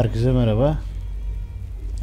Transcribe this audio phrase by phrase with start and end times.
[0.00, 0.78] Herkese merhaba.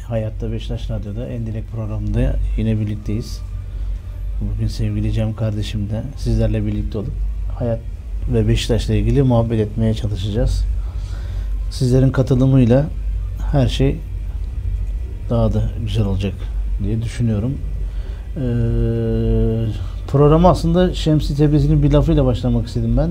[0.08, 3.40] Hayatta Beşiktaş Radyo'da Endilek programında yine birlikteyiz.
[4.40, 7.12] Bugün sevgili Cem kardeşim de sizlerle birlikte olup
[7.58, 7.80] hayat
[8.32, 10.64] ve Beşiktaş'la ilgili muhabbet etmeye çalışacağız.
[11.70, 12.86] Sizlerin katılımıyla
[13.52, 13.96] her şey
[15.30, 16.34] daha da güzel olacak
[16.84, 17.58] diye düşünüyorum.
[18.36, 18.40] Ee,
[20.08, 23.10] programa aslında Şemsi Tebriz'in bir lafıyla başlamak istedim ben.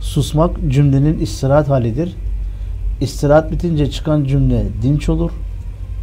[0.00, 2.12] Susmak cümlenin istirahat halidir.
[3.00, 5.30] İstirahat bitince çıkan cümle dinç olur.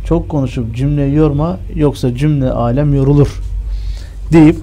[0.06, 3.42] Çok konuşup cümle yorma yoksa cümle alem yorulur
[4.34, 4.56] deyip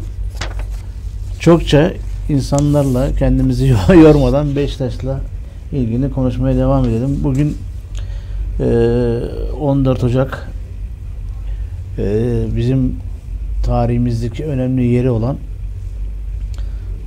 [1.41, 1.93] çokça
[2.29, 5.21] insanlarla kendimizi yormadan Beşiktaş'la
[5.73, 7.21] ilgili konuşmaya devam edelim.
[7.25, 7.57] Bugün
[8.61, 8.65] e,
[9.61, 10.51] 14 Ocak
[11.99, 12.97] e, bizim
[13.63, 15.37] tarihimizdeki önemli yeri olan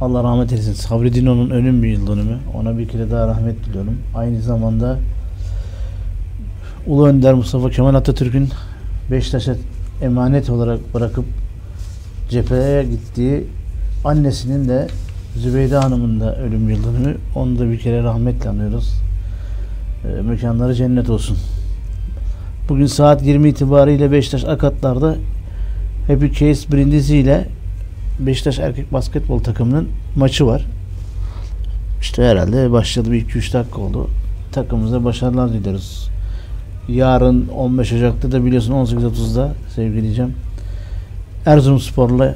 [0.02, 0.74] Allah rahmet eylesin.
[0.74, 2.38] Sabri Dino'nun ölüm bir yıl dönümü.
[2.56, 3.98] Ona bir kere daha rahmet diliyorum.
[4.16, 5.00] Aynı zamanda
[6.88, 8.50] Ulu Önder Mustafa Kemal Atatürk'ün
[9.12, 9.56] Beşiktaş'a
[10.02, 11.26] emanet olarak bırakıp
[12.30, 13.44] cepheye gittiği
[14.06, 14.88] annesinin de
[15.38, 17.18] Zübeyde Hanım'ın da ölüm yıl dönümü.
[17.36, 18.94] Onu da bir kere rahmetle anıyoruz.
[20.06, 21.38] E, mekanları cennet olsun.
[22.70, 25.16] Bugün saat 20 itibariyle Beşiktaş Akatlar'da
[26.08, 27.48] Happy Case Brindisi ile
[28.20, 30.66] Beşiktaş erkek basketbol takımının maçı var.
[32.02, 34.10] İşte herhalde başladı bir 2-3 dakika oldu.
[34.52, 36.13] Takımımıza başarılar diliyoruz.
[36.88, 40.32] Yarın 15 Ocak'ta da biliyorsun 18.30'da sevgili Cem
[41.46, 42.36] Erzurumspor'la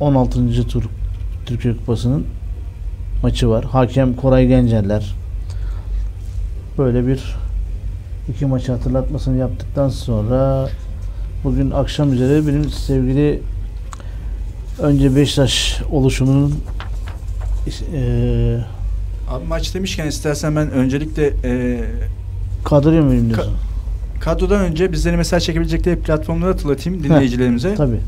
[0.00, 0.68] 16.
[0.68, 0.84] tur
[1.46, 2.26] Türkiye Kupası'nın
[3.22, 3.64] maçı var.
[3.64, 5.14] Hakem Koray Gencerler.
[6.78, 7.36] Böyle bir
[8.28, 10.68] iki maçı hatırlatmasını yaptıktan sonra
[11.44, 13.42] bugün akşam üzere benim sevgili
[14.78, 16.54] önce Beşiktaş oluşumunun
[17.94, 18.58] e,
[19.30, 21.80] Abi maç demişken istersen ben öncelikle e,
[22.64, 23.54] kadroyu muyum diyorsun?
[24.24, 27.74] Kadrodan önce bizleri mesaj çekebilecekleri platformları hatırlatayım dinleyicilerimize.
[27.74, 28.00] Tabii.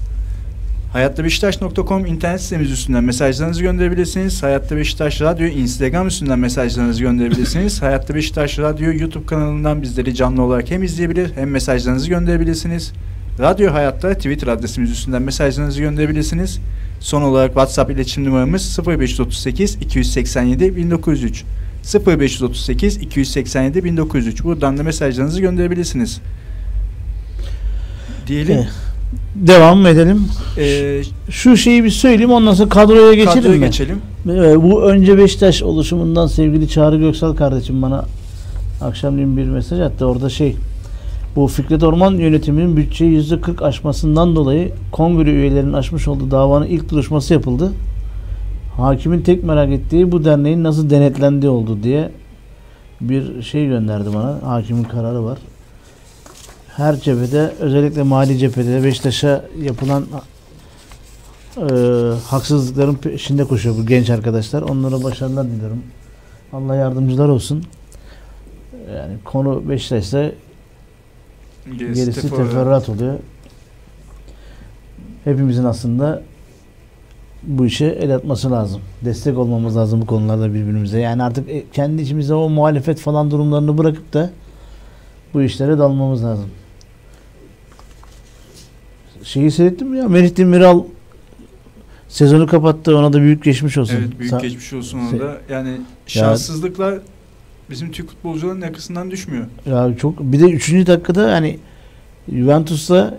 [0.92, 4.42] Hayattabeşiktaş.com internet sitemiz üstünden mesajlarınızı gönderebilirsiniz.
[4.42, 7.82] Hayatta Beşiktaş Radyo Instagram üstünden mesajlarınızı gönderebilirsiniz.
[7.82, 12.92] Hayatta Beşiktaş Radyo YouTube kanalından bizleri canlı olarak hem izleyebilir hem mesajlarınızı gönderebilirsiniz.
[13.40, 16.58] Radyo Hayatta Twitter adresimiz üstünden mesajlarınızı gönderebilirsiniz.
[17.00, 21.44] Son olarak WhatsApp iletişim numaramız 0538 287 1903.
[21.84, 24.44] 0538 287 1903.
[24.44, 26.20] Buradan da mesajlarınızı gönderebilirsiniz.
[28.26, 28.54] Diyelim.
[28.56, 28.68] Evet.
[29.34, 30.28] Devam edelim.
[30.58, 33.66] Ee, Şu şeyi bir söyleyeyim ondan sonra kadroya geçelim kadroya mi?
[33.66, 33.98] geçelim.
[34.28, 38.04] Ee, bu önce Beşiktaş oluşumundan sevgili Çağrı Göksal kardeşim bana
[38.82, 40.06] akşamleyin bir mesaj attı.
[40.06, 40.56] Orada şey
[41.36, 47.34] bu Fikret Orman yönetiminin bütçeyi %40 aşmasından dolayı kongre üyelerinin açmış olduğu davanın ilk duruşması
[47.34, 47.72] yapıldı.
[48.76, 52.10] Hakimin tek merak ettiği bu derneğin nasıl denetlendiği oldu diye
[53.00, 54.38] bir şey gönderdi bana.
[54.42, 55.38] Hakimin kararı var.
[56.76, 60.06] Her cephede özellikle mali cephede Beşiktaş'a yapılan
[61.56, 61.64] e,
[62.26, 64.62] haksızlıkların peşinde koşuyor bu genç arkadaşlar.
[64.62, 65.82] Onlara başarılar diliyorum.
[66.52, 67.64] Allah yardımcılar olsun.
[68.96, 70.30] Yani konu Beşiktaş'ta
[71.78, 73.18] gerisi teferruat oluyor.
[75.24, 76.22] Hepimizin aslında
[77.46, 78.80] bu işe el atması lazım.
[79.04, 81.00] Destek olmamız lazım bu konularda birbirimize.
[81.00, 84.30] Yani artık e, kendi içimizde o muhalefet falan durumlarını bırakıp da
[85.34, 86.46] bu işlere dalmamız lazım.
[89.22, 90.08] Şeyi seyrettin mi ya?
[90.08, 90.82] Merih Demiral
[92.08, 92.98] sezonu kapattı.
[92.98, 93.96] Ona da büyük geçmiş olsun.
[93.98, 95.36] Evet büyük Sa- geçmiş olsun Se- orada.
[95.50, 96.98] Yani şanssızlıklar
[97.70, 99.46] bizim Türk futbolcuların yakasından düşmüyor.
[99.66, 100.86] Ya çok bir de 3.
[100.86, 101.58] dakikada hani
[102.32, 103.18] Juventus'ta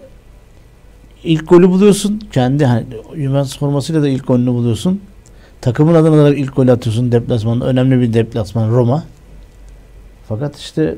[1.25, 2.21] ilk golü buluyorsun.
[2.31, 5.01] Kendi hani Juventus formasıyla da ilk golünü buluyorsun.
[5.61, 7.65] Takımın adına da ilk golü atıyorsun deplasmanda.
[7.65, 9.03] Önemli bir deplasman Roma.
[10.29, 10.95] Fakat işte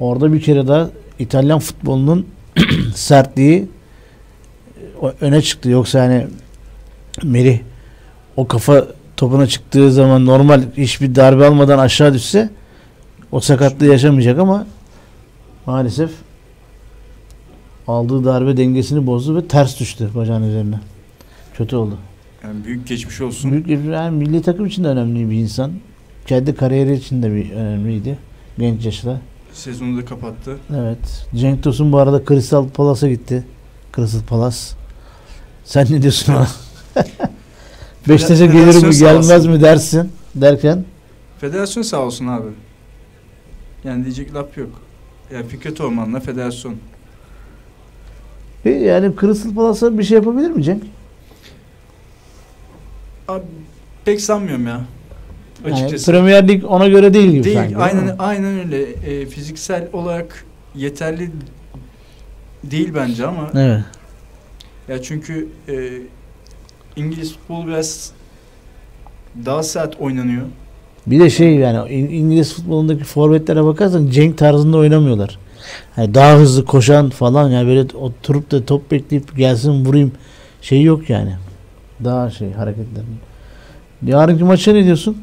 [0.00, 0.88] orada bir kere daha
[1.18, 2.26] İtalyan futbolunun
[2.94, 3.68] sertliği
[5.00, 5.70] o- öne çıktı.
[5.70, 6.26] Yoksa hani
[7.22, 7.58] Merih
[8.36, 8.86] o kafa
[9.16, 12.50] topuna çıktığı zaman normal hiçbir darbe almadan aşağı düşse
[13.32, 14.66] o sakatlığı yaşamayacak ama
[15.66, 16.10] maalesef
[17.88, 20.80] aldığı darbe dengesini bozdu ve ters düştü bacağın üzerine.
[21.54, 21.98] Kötü oldu.
[22.44, 23.52] Yani büyük geçmiş olsun.
[23.52, 25.72] Büyük yani milli takım için de önemli bir insan.
[26.26, 28.18] Kendi kariyeri için de bir önemliydi.
[28.58, 29.20] Genç yaşta.
[29.52, 30.56] Sezonu da kapattı.
[30.76, 31.26] Evet.
[31.34, 33.44] Cenk Tosun bu arada Crystal Palace'a gitti.
[33.96, 34.58] Crystal Palace.
[35.64, 36.48] Sen ne diyorsun ona?
[38.08, 40.84] Beşiktaş'a gelir mi gelmez mi dersin derken
[41.38, 42.48] Federasyon sağ olsun abi.
[43.84, 44.70] Yani diyecek laf yok.
[45.34, 46.74] Yani Fikret Orman'la federasyon.
[48.64, 50.82] E, yani Crystal Palace'a bir şey yapabilir mi Cenk?
[53.28, 53.42] Abi
[54.04, 54.80] pek sanmıyorum ya.
[55.64, 56.10] Yani açıkçası.
[56.12, 57.76] Premier Lig ona göre değil gibi Değil, sanki.
[57.76, 58.14] aynen mi?
[58.18, 58.82] aynen öyle.
[58.82, 60.44] E, fiziksel olarak
[60.74, 61.30] yeterli
[62.64, 63.80] değil bence ama Evet.
[64.88, 65.90] ya çünkü e,
[66.96, 68.12] İngiliz futbolu biraz
[69.46, 70.42] daha sert oynanıyor.
[71.06, 75.38] Bir de şey yani İng- İngiliz futbolundaki forvetlere bakarsan Cenk tarzında oynamıyorlar.
[75.96, 80.12] Yani daha hızlı koşan falan yani böyle oturup da top bekleyip gelsin vurayım
[80.62, 81.36] şey yok yani.
[82.04, 83.04] Daha şey hareketler.
[84.02, 85.22] Yarınki maça ne diyorsun?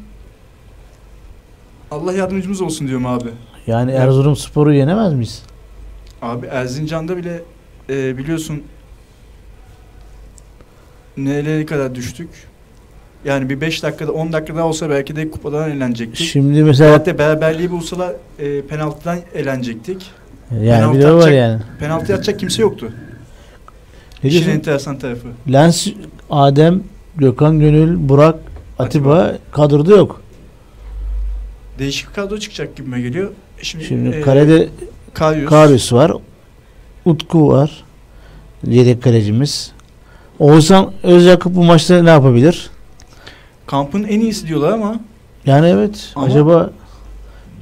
[1.90, 3.28] Allah yardımcımız olsun diyorum abi.
[3.66, 3.92] Yani.
[3.92, 5.42] Erzurum Spor'u yenemez miyiz?
[6.22, 7.42] Abi Erzincan'da bile
[7.90, 8.62] e, biliyorsun
[11.16, 12.28] nerelere kadar düştük.
[13.24, 16.26] Yani bir 5 dakikada 10 dakikada olsa belki de kupadan elenecektik.
[16.26, 20.10] Şimdi mesela Hatta beraberliği bulsalar e, penaltıdan elenecektik.
[20.52, 21.60] Yani penaltı bir de var yani.
[21.80, 22.92] Penaltı atacak kimse yoktu.
[24.24, 24.58] Ne İşin diyorsun?
[24.58, 25.28] enteresan tarafı.
[25.52, 25.86] Lens,
[26.30, 26.82] Adem,
[27.16, 28.36] Gökhan Gönül, Burak,
[28.78, 30.22] Atiba kadroda yok.
[31.78, 33.30] Değişik bir kadro çıkacak gibime geliyor.
[33.62, 34.68] Şimdi, Şimdi e, kalede
[35.14, 35.48] Karius.
[35.50, 36.12] Karius var.
[37.04, 37.84] Utku var.
[38.66, 39.72] Yedek kalecimiz.
[40.38, 42.70] Oğuzhan Özyakup bu maçta ne yapabilir?
[43.66, 45.00] Kampın en iyisi diyorlar ama
[45.46, 46.12] Yani evet.
[46.16, 46.70] Ama- acaba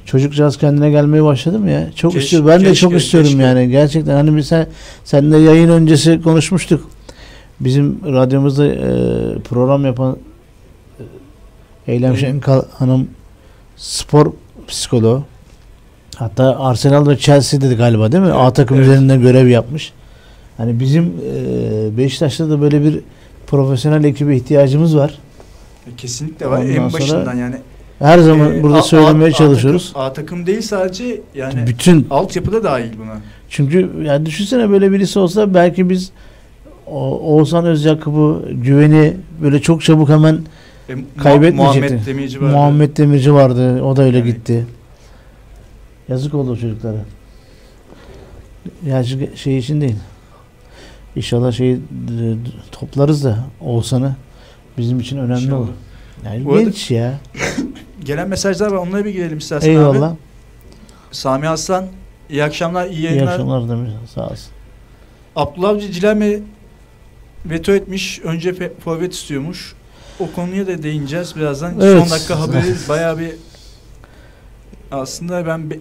[0.05, 1.91] çocukcağız kendine gelmeye başladı mı ya?
[1.95, 2.49] Çok Keşke- istiyorum.
[2.49, 3.43] Ben de çok keşke, istiyorum keşke.
[3.43, 3.69] yani.
[3.69, 4.67] Gerçekten hani biz sen
[5.03, 6.89] seninle yayın öncesi konuşmuştuk.
[7.59, 8.79] Bizim radyomuzda e,
[9.49, 10.17] program yapan
[11.87, 12.17] e, Eylem.
[12.17, 13.07] Şenkal Hanım
[13.77, 14.31] spor
[14.67, 15.23] psikoloğu.
[16.15, 18.31] Hatta Arsenal ve Chelsea'de galiba değil mi?
[18.31, 18.87] A Evet, takım evet.
[18.87, 19.93] üzerinde görev yapmış.
[20.57, 22.99] Hani bizim e, Beşiktaş'ta da böyle bir
[23.47, 25.17] profesyonel ekibe ihtiyacımız var.
[25.87, 26.57] E, kesinlikle var.
[26.57, 27.55] Ondan en başından yani.
[28.01, 29.87] Her zaman E, burada A- söylemeye A- A çalışıyoruz.
[29.93, 33.17] takım, A takım değil sadece yani Bütün altyapıda dahil buna.
[33.49, 36.11] çünkü yani düşünsene böyle birisi olsa belki biz
[36.87, 40.39] o, Oğuzhan Özyakup'u güveni böyle çok çabuk hemen
[40.89, 41.81] E, Kaybetmeyecekti.
[41.93, 42.53] Muhammed Demirci vardı.
[42.53, 43.83] Muhammed Demirci vardı.
[43.83, 44.65] O da öyle Yani- gitti.
[46.09, 46.97] Yazık oldu o çocuklara.
[48.85, 49.03] Ya
[49.35, 49.95] şey için değil.
[51.15, 51.79] İnşallah şeyi
[52.71, 54.15] toplarız da Oğuzhan'ı
[54.77, 55.59] bizim için önemli İnşallah.
[55.59, 55.69] olur.
[56.25, 57.13] Yani genç ya.
[58.05, 58.77] Gelen mesajlar var.
[58.77, 59.73] Onlara bir girelim istersen abi.
[59.77, 60.15] Eyvallah.
[61.11, 61.85] Sami Aslan
[62.29, 63.31] iyi akşamlar, iyi İyi yayınlar.
[63.31, 63.91] akşamlar demiş.
[64.15, 64.51] Sağ olsun.
[65.35, 66.39] Abdullah Avcı Cilerme
[67.45, 68.19] veto etmiş.
[68.23, 69.73] Önce forvet istiyormuş.
[70.19, 71.73] O konuya da değineceğiz birazdan.
[71.81, 72.01] Evet.
[72.01, 73.31] Son dakika haberi bayağı bir
[74.91, 75.79] aslında ben be-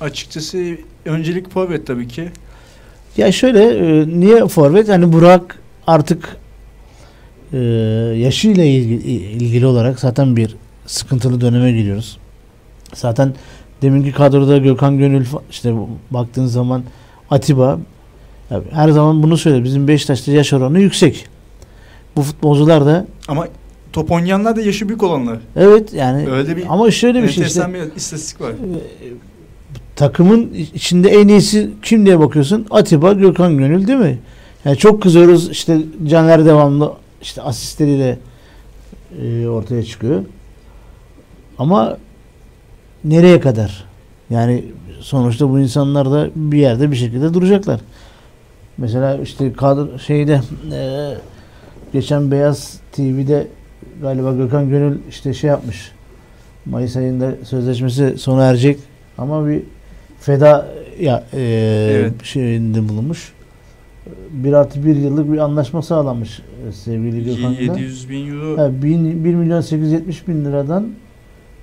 [0.00, 2.28] açıkçası öncelik forvet tabii ki.
[3.16, 4.88] Ya şöyle e, niye forvet?
[4.88, 6.36] Hani Burak artık
[7.52, 7.58] e,
[8.16, 10.56] yaşıyla ilgili, ilgili olarak zaten bir
[10.86, 12.18] sıkıntılı döneme giriyoruz.
[12.94, 13.34] Zaten
[13.82, 15.74] deminki kadroda Gökhan Gönül işte
[16.10, 16.82] baktığın zaman
[17.30, 17.78] Atiba
[18.72, 21.26] her zaman bunu söyle bizim Beşiktaş'ta yaş oranı yüksek.
[22.16, 23.48] Bu futbolcular da Ama
[23.92, 25.38] top oynayanlar da yaşı büyük olanlar.
[25.56, 28.50] evet yani Öyle bir ama şöyle bir şey işte bir istatistik var.
[28.50, 28.54] e,
[29.96, 32.66] takımın içinde en iyisi kim diye bakıyorsun?
[32.70, 34.18] Atiba, Gökhan Gönül değil mi?
[34.64, 35.78] Yani çok kızıyoruz işte
[36.08, 36.92] Caner devamlı
[37.22, 38.18] işte asistleriyle
[39.22, 40.22] e, ortaya çıkıyor.
[41.62, 41.96] Ama
[43.04, 43.84] nereye kadar?
[44.30, 44.64] Yani
[45.00, 47.80] sonuçta bu insanlar da bir yerde bir şekilde duracaklar.
[48.78, 50.40] Mesela işte kadro şeyde
[50.72, 51.10] e,
[51.92, 53.46] geçen Beyaz TV'de
[54.02, 55.92] galiba Gökhan Gönül işte şey yapmış.
[56.66, 58.78] Mayıs ayında sözleşmesi sona erecek
[59.18, 59.62] ama bir
[60.20, 60.68] feda
[61.00, 61.40] ya e,
[61.92, 62.24] Evet.
[62.24, 63.32] şeyinde bulunmuş.
[64.30, 66.40] Bir artı bir yıllık bir anlaşma sağlanmış
[66.84, 67.60] sevgili Gökhan'la.
[67.60, 70.88] 700 bin euro Ha, bin- 1 milyon 870 bin liradan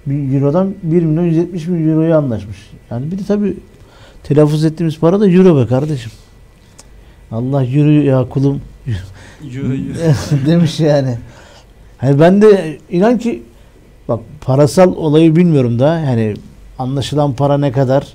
[0.10, 2.58] bir Euro'dan 1 milyon 170 bin Euro'ya anlaşmış.
[2.92, 3.58] Yani bir de tabii
[4.24, 6.12] telaffuz ettiğimiz para da Euro be kardeşim.
[7.32, 8.62] Allah yürü ya kulum
[9.44, 10.46] euro, euro.
[10.46, 11.18] demiş yani.
[11.98, 13.44] Hani ben de inan ki
[14.08, 16.34] bak parasal olayı bilmiyorum da yani
[16.80, 18.08] anlaşılan para ne kadar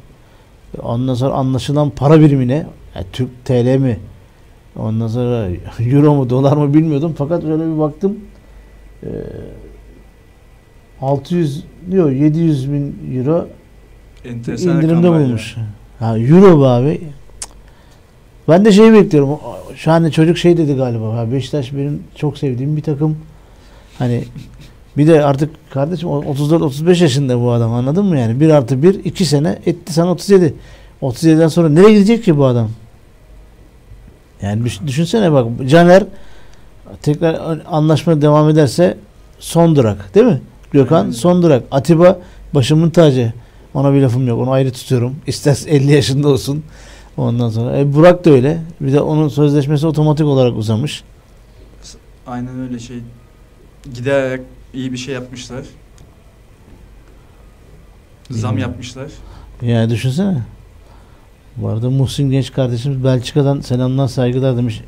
[0.82, 3.98] ondan sonra anlaşılan para birimi ne Yani Türk TL mi
[4.76, 5.48] ondan sonra
[5.80, 8.18] euro mu dolar mı bilmiyordum fakat öyle bir baktım
[9.04, 9.08] Ee,
[11.00, 13.48] 600 diyor 700 bin euro
[14.24, 15.26] enteresan indirimde rakamlar ya.
[15.26, 15.56] bulmuş.
[15.98, 17.00] Ha, euro be abi.
[18.48, 19.38] Ben de şeyi bekliyorum.
[19.76, 21.16] Şu an çocuk şey dedi galiba.
[21.16, 23.16] Ha, Beşiktaş benim çok sevdiğim bir takım.
[23.98, 24.24] Hani
[24.96, 28.40] bir de artık kardeşim o 34-35 yaşında bu adam anladın mı yani?
[28.40, 30.54] 1 artı 1 2 sene etti sana 37.
[31.02, 32.70] 37'den sonra nereye gidecek ki bu adam?
[34.42, 36.04] Yani düş- düşünsene bak Caner
[37.02, 38.98] tekrar anlaşma devam ederse
[39.38, 40.40] son durak değil mi?
[40.74, 41.10] Gökhan Aynen.
[41.10, 41.62] son durak.
[41.70, 42.18] Atiba
[42.54, 43.32] başımın tacı.
[43.74, 44.40] Ona bir lafım yok.
[44.40, 45.16] Onu ayrı tutuyorum.
[45.26, 46.62] İsterse 50 yaşında olsun.
[47.16, 47.76] Ondan sonra.
[47.78, 48.58] E, Burak da öyle.
[48.80, 51.04] Bir de onun sözleşmesi otomatik olarak uzamış.
[52.26, 52.96] Aynen öyle şey.
[53.94, 54.40] giderek
[54.74, 55.64] iyi bir şey yapmışlar.
[58.30, 58.58] Zam Hmm.
[58.58, 59.06] yapmışlar.
[59.62, 60.42] Yani düşünsene.
[61.56, 64.80] Bu arada Muhsin Genç kardeşimiz Belçika'dan selamlar saygılar demiş.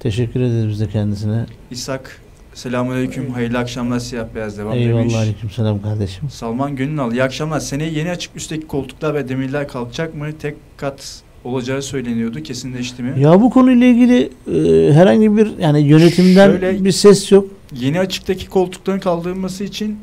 [0.00, 1.46] Teşekkür ederiz biz de kendisine.
[1.70, 2.20] İshak
[2.54, 3.30] selamünaleyküm.
[3.30, 5.14] Hayırlı akşamlar siyah beyaz devam Eyvallah demiş.
[5.14, 6.30] aleyküm selam kardeşim.
[6.30, 7.60] Salman Gönül iyi akşamlar.
[7.60, 10.26] Seneye yeni açık üstteki koltuklar ve demirler kalkacak mı?
[10.42, 12.42] Tek kat olacağı söyleniyordu.
[12.42, 13.20] Kesinleşti mi?
[13.20, 17.46] Ya bu konuyla ilgili e, herhangi bir yani yönetimden Şöyle- bir ses yok.
[17.80, 19.98] Yeni açıktaki koltukların kaldırılması için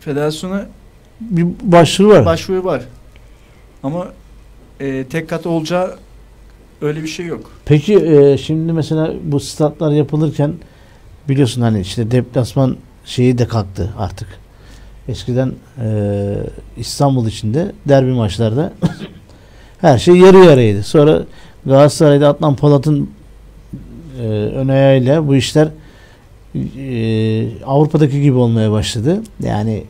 [0.00, 0.66] federasyona
[1.20, 2.26] Bir başvuru var.
[2.26, 2.82] başvuru var.
[3.82, 4.08] Ama
[4.80, 5.96] e, tek kat olacağı
[6.82, 7.50] öyle bir şey yok.
[7.64, 10.52] Peki e, şimdi mesela bu statlar yapılırken
[11.28, 14.28] biliyorsun hani işte deplasman şeyi de kalktı artık.
[15.08, 15.52] Eskiden
[15.82, 16.36] e,
[16.76, 18.72] İstanbul içinde derbi maçlarda
[19.80, 20.82] her şey yarı yarıydı.
[20.82, 21.22] Sonra
[21.66, 23.10] Galatasaray'da Adnan Polat'ın
[24.20, 25.68] e, ön ayağıyla bu işler
[26.54, 29.22] e, Avrupa'daki gibi olmaya başladı.
[29.42, 29.84] Yani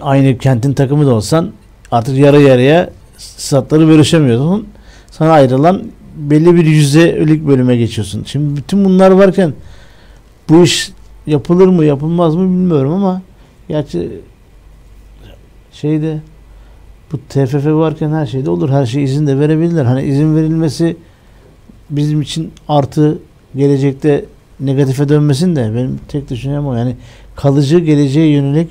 [0.00, 1.52] aynı kentin takımı da olsan
[1.90, 4.68] artık yarı yarıya statları bölüşemiyordun.
[5.10, 5.82] Sana ayrılan
[6.16, 8.24] belli bir yüzdelik bölüme geçiyorsun.
[8.26, 9.52] Şimdi bütün bunlar varken
[10.48, 10.92] bu iş
[11.26, 13.22] yapılır mı yapılmaz mı bilmiyorum ama
[13.68, 14.20] gerçi
[15.72, 16.20] şeyde
[17.12, 18.70] bu TFF varken her şeyde olur.
[18.70, 19.84] Her şey izin de verebilirler.
[19.84, 20.96] Hani izin verilmesi
[21.90, 23.18] bizim için artı
[23.56, 24.24] gelecekte
[24.60, 26.74] negatife dönmesin de benim tek düşüncem o.
[26.74, 26.96] Yani
[27.36, 28.70] kalıcı geleceğe yönelik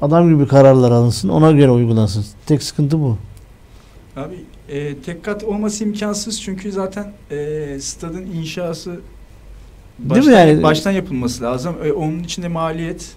[0.00, 1.28] adam gibi kararlar alınsın.
[1.28, 2.24] Ona göre uygulansın.
[2.46, 3.18] Tek sıkıntı bu.
[4.16, 4.34] Abi
[4.68, 9.00] e, tek kat olması imkansız çünkü zaten e, stadın inşası
[10.00, 10.62] Değil baştan, mi yani?
[10.62, 11.74] baştan yapılması lazım.
[11.84, 13.12] E, onun içinde maliyet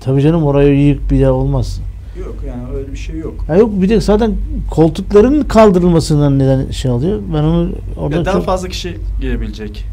[0.00, 1.80] Tabii canım oraya yiyip bir daha olmaz.
[2.18, 3.34] yok yani öyle bir şey yok.
[3.46, 4.36] Ha yok bir de zaten
[4.70, 7.20] koltukların kaldırılmasından neden şey oluyor.
[7.34, 9.84] Ben onu orada Ya daha çok fazla kişi girebilecek.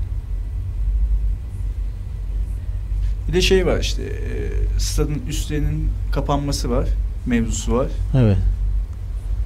[3.27, 6.87] Bir de şey var işte e, stadın üstlerinin kapanması var.
[7.25, 7.87] Mevzusu var.
[8.17, 8.37] evet.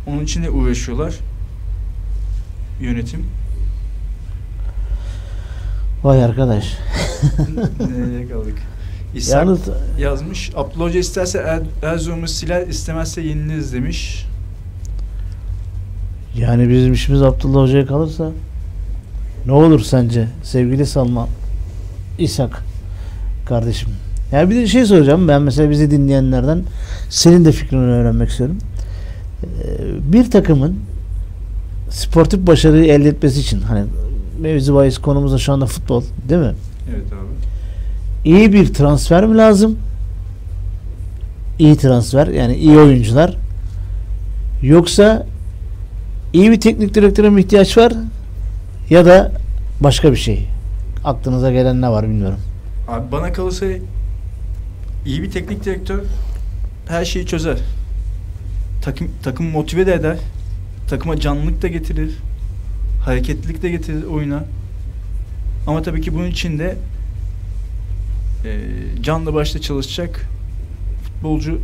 [0.08, 1.14] Onun için de uğraşıyorlar.
[2.82, 3.26] Yönetim.
[6.04, 6.78] Vay arkadaş.
[7.80, 8.58] Nereye kaldık?
[9.16, 9.60] İshak Yalnız
[10.00, 10.52] yazmış.
[10.56, 11.60] Abdullah Hoca isterse er,
[11.92, 14.26] Erzurum'u siler, istemezse yeniliriz demiş.
[16.38, 18.32] yani bizim işimiz Abdullah Hoca'ya kalırsa
[19.46, 21.28] ne olur sence sevgili Salman
[22.20, 22.64] İshak
[23.46, 23.90] kardeşim.
[24.32, 26.64] Yani bir de şey soracağım ben mesela bizi dinleyenlerden
[27.10, 28.58] senin de fikrini öğrenmek istiyorum.
[29.44, 29.48] Ee,
[30.14, 30.80] Bir takımın
[31.90, 33.84] sportif başarıyı elde etmesi için hani
[34.42, 36.54] mevzu bahis konumuz da şu anda futbol değil mi?
[36.90, 38.30] Evet abi.
[38.36, 39.78] iyi bir transfer mi lazım?
[41.60, 43.38] İyi transfer yani iyi oyuncular.
[44.62, 45.26] Yoksa
[46.34, 47.94] iyi bir teknik direktöre mi ihtiyaç var?
[48.90, 49.32] Ya da
[49.80, 50.48] başka bir şey.
[51.04, 52.40] Aklınıza gelen ne var bilmiyorum.
[52.88, 53.66] Abi bana kalırsa
[55.06, 56.00] iyi bir teknik direktör
[56.88, 57.58] her şeyi çözer.
[58.82, 60.18] Takım takımı motive de eder.
[60.90, 62.12] Takıma canlılık da getirir.
[63.06, 64.44] Hareketlilik de getirir oyuna.
[65.68, 66.76] Ama tabii ki bunun için de
[68.46, 68.60] e,
[69.04, 70.28] canlı başla çalışacak
[71.04, 71.60] futbolcu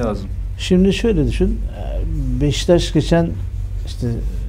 [0.00, 0.28] lazım.
[0.58, 1.60] Şimdi şöyle düşün.
[1.78, 3.30] Ee, Beşiktaş geçen
[3.86, 4.06] işte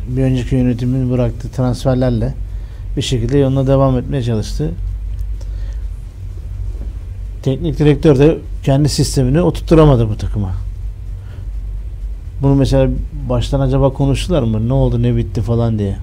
[0.10, 2.34] bir önceki yönetimin bıraktığı transferlerle
[2.98, 4.72] bir şekilde yoluna devam etmeye çalıştı.
[7.44, 10.67] Teknik direktör de kendi sistemini oturtturamadı bu takıma.
[12.42, 12.90] Bunu mesela
[13.30, 14.70] baştan acaba konuştular mı?
[14.70, 15.96] Ne oldu ne bitti falan diye.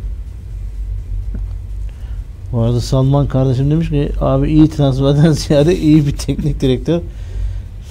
[2.53, 7.01] Bu arada Salman kardeşim demiş ki abi iyi transferden ziyade iyi bir teknik direktör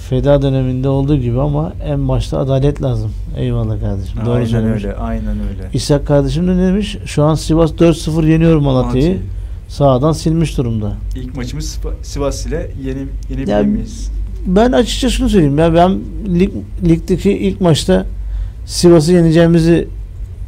[0.08, 3.10] Feda döneminde olduğu gibi ama en başta adalet lazım.
[3.36, 4.20] Eyvallah kardeşim.
[4.26, 4.84] Doğru aynen söylemiş.
[4.84, 5.70] öyle, aynen öyle.
[5.74, 6.96] İshak kardeşim de ne demiş?
[7.06, 9.06] Şu an Sivas 4-0 yeniyor Malatya'yı.
[9.08, 9.26] Malatya.
[9.68, 10.92] Sağdan silmiş durumda.
[11.16, 14.10] İlk maçımız Siva- Sivas ile yeni Ya- miyiz?
[14.46, 15.98] Ben açıkça şunu söyleyeyim ya ben
[16.40, 16.50] lig,
[16.88, 18.06] ligdeki ilk maçta
[18.66, 19.88] Sivas'ı yeneceğimizi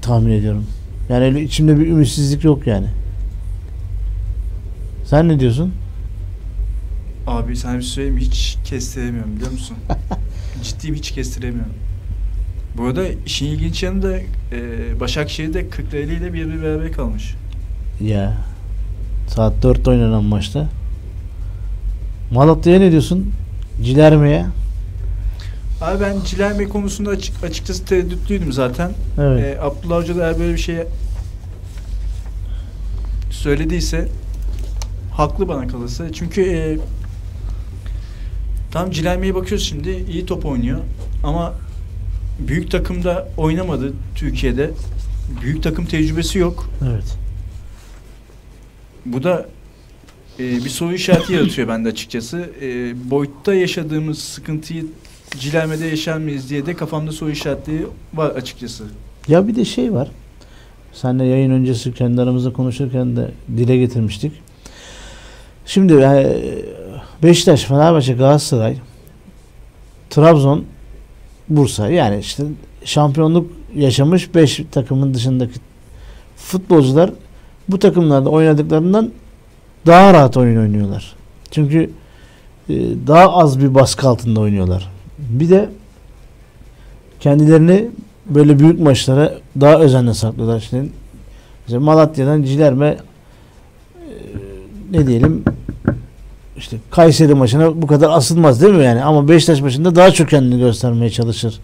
[0.02, 0.66] tahmin ediyorum.
[1.08, 2.86] Yani öyle içimde bir ümitsizlik yok yani.
[5.04, 5.72] Sen ne diyorsun?
[7.26, 9.76] Abi sana bir şey söyleyeyim hiç kestiremiyorum biliyor musun?
[10.62, 11.72] Ciddiyim hiç kestiremiyorum.
[12.76, 14.20] Bu arada işin ilginç yanı da e,
[15.00, 17.34] Başakşehir'de Kırklareli ile bir bir beraber kalmış.
[18.00, 18.36] Ya
[19.28, 20.68] saat 4'te oynanan maçta.
[22.30, 23.32] Malatya'ya ne diyorsun?
[23.82, 24.46] Cilerme'ye.
[25.86, 28.92] Abi ben Cilerme konusunda açık, açıkçası tereddütlüydüm zaten.
[29.20, 29.44] Evet.
[29.44, 30.76] E, Abdullah Hoca da eğer böyle bir şey
[33.30, 34.08] söylediyse
[35.12, 36.12] haklı bana kalırsa.
[36.12, 36.78] Çünkü e,
[38.72, 40.78] tam Cilerme'ye bakıyoruz şimdi iyi top oynuyor
[41.24, 41.54] ama
[42.38, 44.70] büyük takımda oynamadı Türkiye'de.
[45.42, 46.70] Büyük takım tecrübesi yok.
[46.90, 47.16] Evet.
[49.06, 49.46] Bu da
[50.38, 52.50] e, bir soru işareti yaratıyor bende açıkçası.
[52.62, 54.86] E, boyutta yaşadığımız sıkıntıyı
[55.40, 58.84] Cilerme'de yaşar mıyız diye de kafamda soru işaretleri var açıkçası.
[59.28, 60.08] Ya bir de şey var.
[60.92, 64.32] Seninle yayın öncesi kendi aramızda konuşurken de dile getirmiştik.
[65.66, 66.36] Şimdi e,
[67.22, 68.76] Beşiktaş, Fenerbahçe, Galatasaray,
[70.10, 70.64] Trabzon,
[71.48, 72.44] Bursa yani işte
[72.84, 75.60] şampiyonluk yaşamış 5 takımın dışındaki
[76.36, 77.10] futbolcular
[77.68, 79.12] bu takımlarda oynadıklarından
[79.86, 81.16] daha rahat oyun oynuyorlar.
[81.50, 81.90] Çünkü
[82.68, 82.74] e,
[83.06, 84.95] daha az bir baskı altında oynuyorlar.
[85.18, 85.68] Bir de
[87.20, 87.88] kendilerini
[88.26, 90.58] böyle büyük maçlara daha özenle saklıyorlar.
[90.58, 90.84] İşte
[91.66, 92.96] mesela Malatya'dan Cilerme e,
[94.90, 95.44] ne diyelim
[96.56, 99.04] işte Kayseri maçına bu kadar asılmaz değil mi yani?
[99.04, 101.60] Ama Beşiktaş maçında daha çok kendini göstermeye çalışır.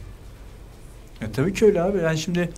[1.20, 1.98] E, tabii ki öyle abi.
[1.98, 2.50] Yani şimdi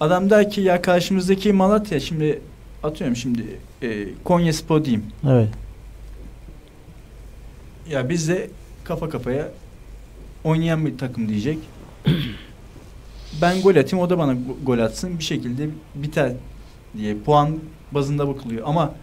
[0.00, 2.40] adam der ki ya karşımızdaki Malatya şimdi
[2.82, 3.44] atıyorum şimdi
[3.82, 5.04] e, Konya Spor diyeyim.
[5.28, 5.48] Evet.
[7.90, 8.50] Ya biz de
[8.84, 9.48] kafa kafaya
[10.44, 11.58] oynayan bir takım diyecek.
[13.42, 16.32] ben gol atayım o da bana go- gol atsın bir şekilde biter
[16.98, 17.58] diye puan
[17.92, 18.94] bazında bakılıyor ama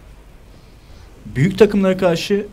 [1.35, 2.47] büyük takımlara karşı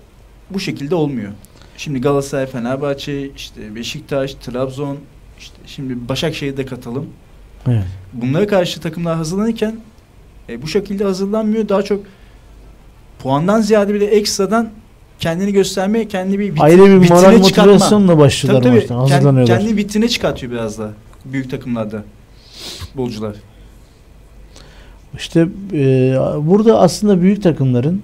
[0.50, 1.32] bu şekilde olmuyor.
[1.76, 4.98] Şimdi Galatasaray, Fenerbahçe, işte Beşiktaş, Trabzon,
[5.38, 7.06] işte şimdi Başakşehir'de katalım.
[7.68, 7.84] Evet.
[8.12, 9.76] Bunlara karşı takımlar hazırlanırken
[10.48, 11.68] e, bu şekilde hazırlanmıyor.
[11.68, 12.06] Daha çok
[13.18, 14.70] puandan ziyade bir de ekstradan
[15.20, 18.98] kendini göstermeye, kendi bir vit- Ayrı bir moral motivasyonla başlıyorlar Tabii tabii.
[18.98, 19.22] maçtan.
[19.24, 19.46] Kend-.
[19.46, 20.90] Kendini vitrine çıkartıyor biraz da
[21.24, 22.02] büyük takımlarda
[22.78, 23.36] futbolcular.
[25.18, 28.02] İşte e, burada aslında büyük takımların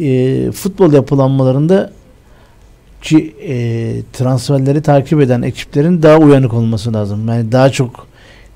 [0.00, 1.92] e, futbol yapılanmalarında
[3.02, 3.54] ki e,
[4.12, 7.28] transferleri takip eden ekiplerin daha uyanık olması lazım.
[7.28, 8.06] Yani daha çok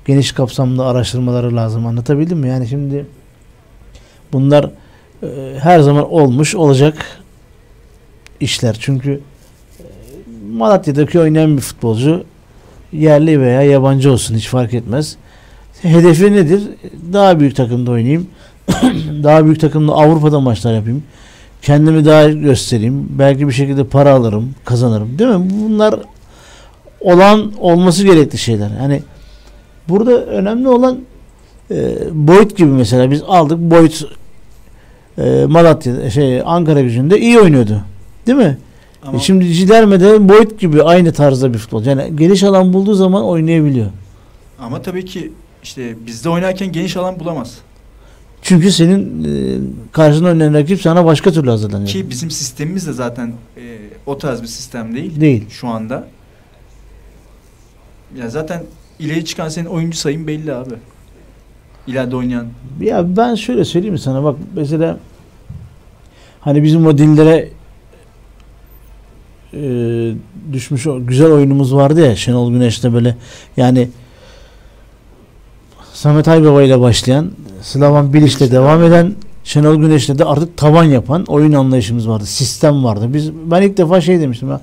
[0.05, 1.85] geniş kapsamlı araştırmaları lazım.
[1.85, 2.47] Anlatabildim mi?
[2.47, 3.05] Yani şimdi
[4.33, 4.69] bunlar
[5.23, 5.27] e,
[5.59, 7.05] her zaman olmuş olacak
[8.39, 8.77] işler.
[8.79, 9.21] Çünkü
[9.79, 9.83] e,
[10.51, 12.23] Malatya'daki oynayan bir futbolcu
[12.93, 15.17] yerli veya yabancı olsun hiç fark etmez.
[15.81, 16.63] Hedefi nedir?
[17.13, 18.27] Daha büyük takımda oynayayım.
[19.23, 21.03] daha büyük takımda Avrupa'da maçlar yapayım.
[21.61, 23.07] Kendimi daha göstereyim.
[23.09, 25.19] Belki bir şekilde para alırım, kazanırım.
[25.19, 25.49] Değil mi?
[25.49, 25.95] Bunlar
[27.01, 28.69] olan olması gerekli şeyler.
[28.81, 29.01] Yani
[29.89, 30.99] burada önemli olan
[31.71, 33.91] e, Boyd gibi mesela biz aldık Boyd
[35.17, 37.81] e, Malatya şey Ankara gücünde iyi oynuyordu.
[38.27, 38.57] Değil mi?
[39.03, 41.85] Ama E şimdi Ciderme'de Boyd gibi aynı tarzda bir futbol.
[41.85, 43.87] Yani geniş alan bulduğu zaman oynayabiliyor.
[44.59, 45.31] ama tabii ki
[45.63, 47.57] işte bizde oynarken geniş alan bulamaz.
[48.41, 49.59] Çünkü senin e,
[49.91, 51.87] karşına oynayan rakip sana başka türlü hazırlanıyor.
[51.89, 53.61] Ki bizim sistemimiz de zaten e,
[54.05, 55.45] o tarz bir sistem değil Değil.
[55.49, 56.07] şu anda.
[58.17, 58.63] Ya zaten
[58.99, 60.73] ileri çıkan senin oyuncu sayın belli abi.
[61.87, 62.47] İleride oynayan.
[62.81, 64.97] Ya ben şöyle söyleyeyim mi sana bak mesela
[66.39, 67.49] hani bizim o dillere
[69.53, 69.59] e,
[70.53, 73.15] düşmüş güzel oyunumuz vardı ya Şenol Güneş'te böyle
[73.57, 73.89] yani
[75.93, 77.31] Samet Aybaba ile başlayan
[77.61, 82.25] Slavan Bilic'le devam eden Şenol Güneş'le de artık tavan yapan oyun anlayışımız vardı.
[82.25, 83.09] Sistem vardı.
[83.13, 84.61] Biz ben ilk defa şey demiştim ya.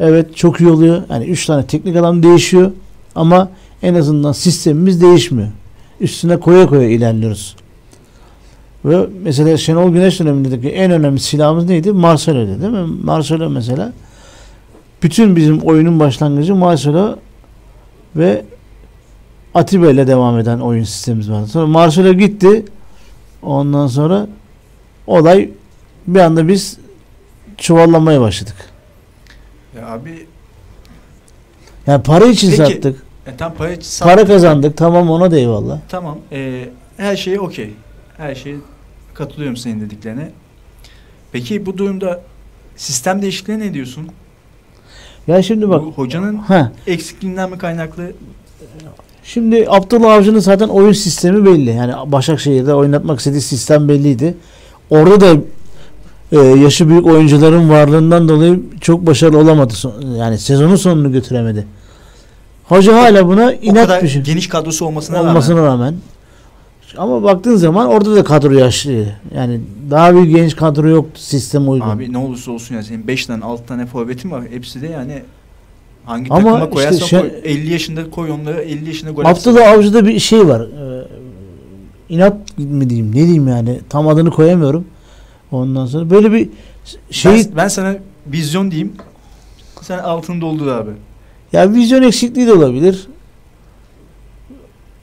[0.00, 1.02] Evet çok iyi oluyor.
[1.10, 2.72] Yani üç tane teknik adam değişiyor
[3.14, 3.48] ama
[3.82, 5.48] en azından sistemimiz değişmiyor.
[6.00, 7.56] Üstüne koya koya ilerliyoruz.
[8.84, 11.92] Ve mesela Şenol Güneş dönemindeki en önemli silahımız neydi?
[11.92, 12.86] Marcelo'ydu değil mi?
[13.04, 13.92] Marcelo mesela
[15.02, 17.16] bütün bizim oyunun başlangıcı Marcelo
[18.16, 18.44] ve
[19.54, 21.46] Atiba ile devam eden oyun sistemimiz vardı.
[21.46, 22.64] Sonra Marcelo gitti.
[23.42, 24.26] Ondan sonra
[25.06, 25.50] olay
[26.06, 26.78] bir anda biz
[27.56, 28.56] çuvallamaya başladık.
[29.76, 30.26] Ya abi
[31.86, 33.02] Yani para için Peki, sattık.
[33.26, 34.76] e, tam para, Para kazandık.
[34.76, 35.78] Tamam ona da eyvallah.
[35.88, 36.18] Tamam.
[36.32, 37.70] e, her şey okey.
[38.16, 38.56] Her şey
[39.14, 40.30] katılıyorum senin dediklerine.
[41.32, 42.20] Peki bu durumda
[42.76, 44.08] sistem değişikliğine ne diyorsun?
[45.28, 45.82] Ya şimdi bak.
[45.82, 46.72] Bu hocanın Ha.
[46.86, 48.02] eksikliğinden mi kaynaklı?
[49.24, 51.70] Şimdi Abdullah Avcı'nın zaten oyun sistemi belli.
[51.70, 54.34] Yani Başakşehir'de oynatmak istediği sistem belliydi.
[54.90, 55.40] Orada da
[56.32, 59.74] e, yaşı büyük oyuncuların varlığından dolayı çok başarılı olamadı.
[60.16, 61.66] Yani sezonun sonunu götüremedi.
[62.64, 64.22] Hoca hala buna o inat kadar bir şey.
[64.22, 65.28] geniş kadrosu olmasına, rağmen.
[65.30, 65.94] olmasına rağmen.
[66.98, 69.06] Ama baktığın zaman orada da kadro yaşlı.
[69.34, 71.88] Yani daha bir genç kadro yoktu sistem uygun.
[71.88, 74.44] Abi ne olursa olsun ya senin 5 tane 6 tane forvetin var.
[74.50, 75.22] Hepsi de yani
[76.04, 77.30] hangi Ama takıma işte koyarsan şey- koy.
[77.44, 79.24] 50 yaşında koy onları 50 yaşında gol.
[79.24, 80.60] Abdullah Avcı'da bir şey var.
[80.60, 81.04] Ee,
[82.08, 84.84] inat mı diyeyim ne diyeyim yani tam adını koyamıyorum.
[85.52, 86.48] Ondan sonra böyle bir
[87.10, 88.92] şey Ben, ben sana vizyon diyeyim.
[89.82, 90.90] Sen altını doldur abi.
[91.52, 93.06] ya vizyon eksikliği de olabilir.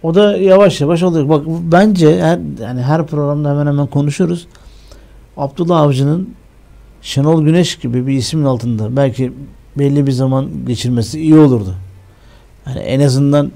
[0.07, 1.29] O da yavaş yavaş oluyor.
[1.29, 4.47] Bak bence her yani her programda hemen hemen konuşuruz.
[5.37, 6.29] Abdullah Avcı'nın
[7.01, 9.33] Şenol Güneş gibi bir ismin altında belki
[9.77, 11.75] belli bir zaman geçirmesi iyi olurdu.
[12.67, 13.51] Yani en azından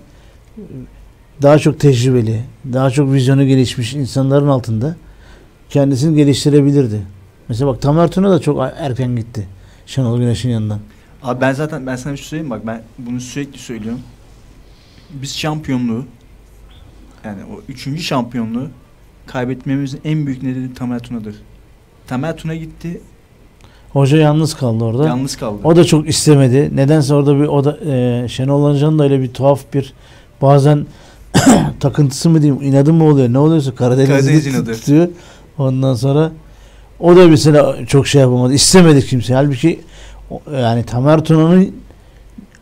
[1.42, 2.42] daha çok tecrübeli,
[2.74, 4.96] daha çok vizyonu gelişmiş insanların altında
[5.70, 7.02] kendisini geliştirebilirdi.
[7.48, 9.48] Mesela bak Tamer Tuna da çok erken gitti.
[9.86, 10.80] Şenol Güneş'in yanından.
[11.24, 14.02] Abi ben zaten ben sana bir şey söyleyeyim bak ben bunu sürekli söylüyorum.
[15.10, 16.06] Biz şampiyonluğu
[17.26, 18.68] yani o üçüncü şampiyonluğu
[19.26, 21.36] kaybetmemizin en büyük nedeni Tamer Tuna'dır.
[22.08, 23.02] Tamer Tuna gitti,
[23.90, 25.08] Hoca yalnız kaldı orada.
[25.08, 25.60] yalnız kaldı.
[25.64, 26.72] O da çok istemedi.
[26.76, 29.94] Nedense orada bir o da e, Şenol Hoca'nın da öyle bir tuhaf bir
[30.42, 30.86] bazen
[31.80, 34.74] takıntısı mı diyeyim inadı mı oluyor ne oluyorsa Karadeniz Karadeniz'i inadı.
[34.74, 35.08] tutuyor.
[35.58, 36.32] Ondan sonra
[37.00, 38.54] o da mesela çok şey yapamadı.
[38.54, 39.34] İstemedi kimse.
[39.34, 39.80] Halbuki
[40.54, 41.76] yani Tamer Tuna'nın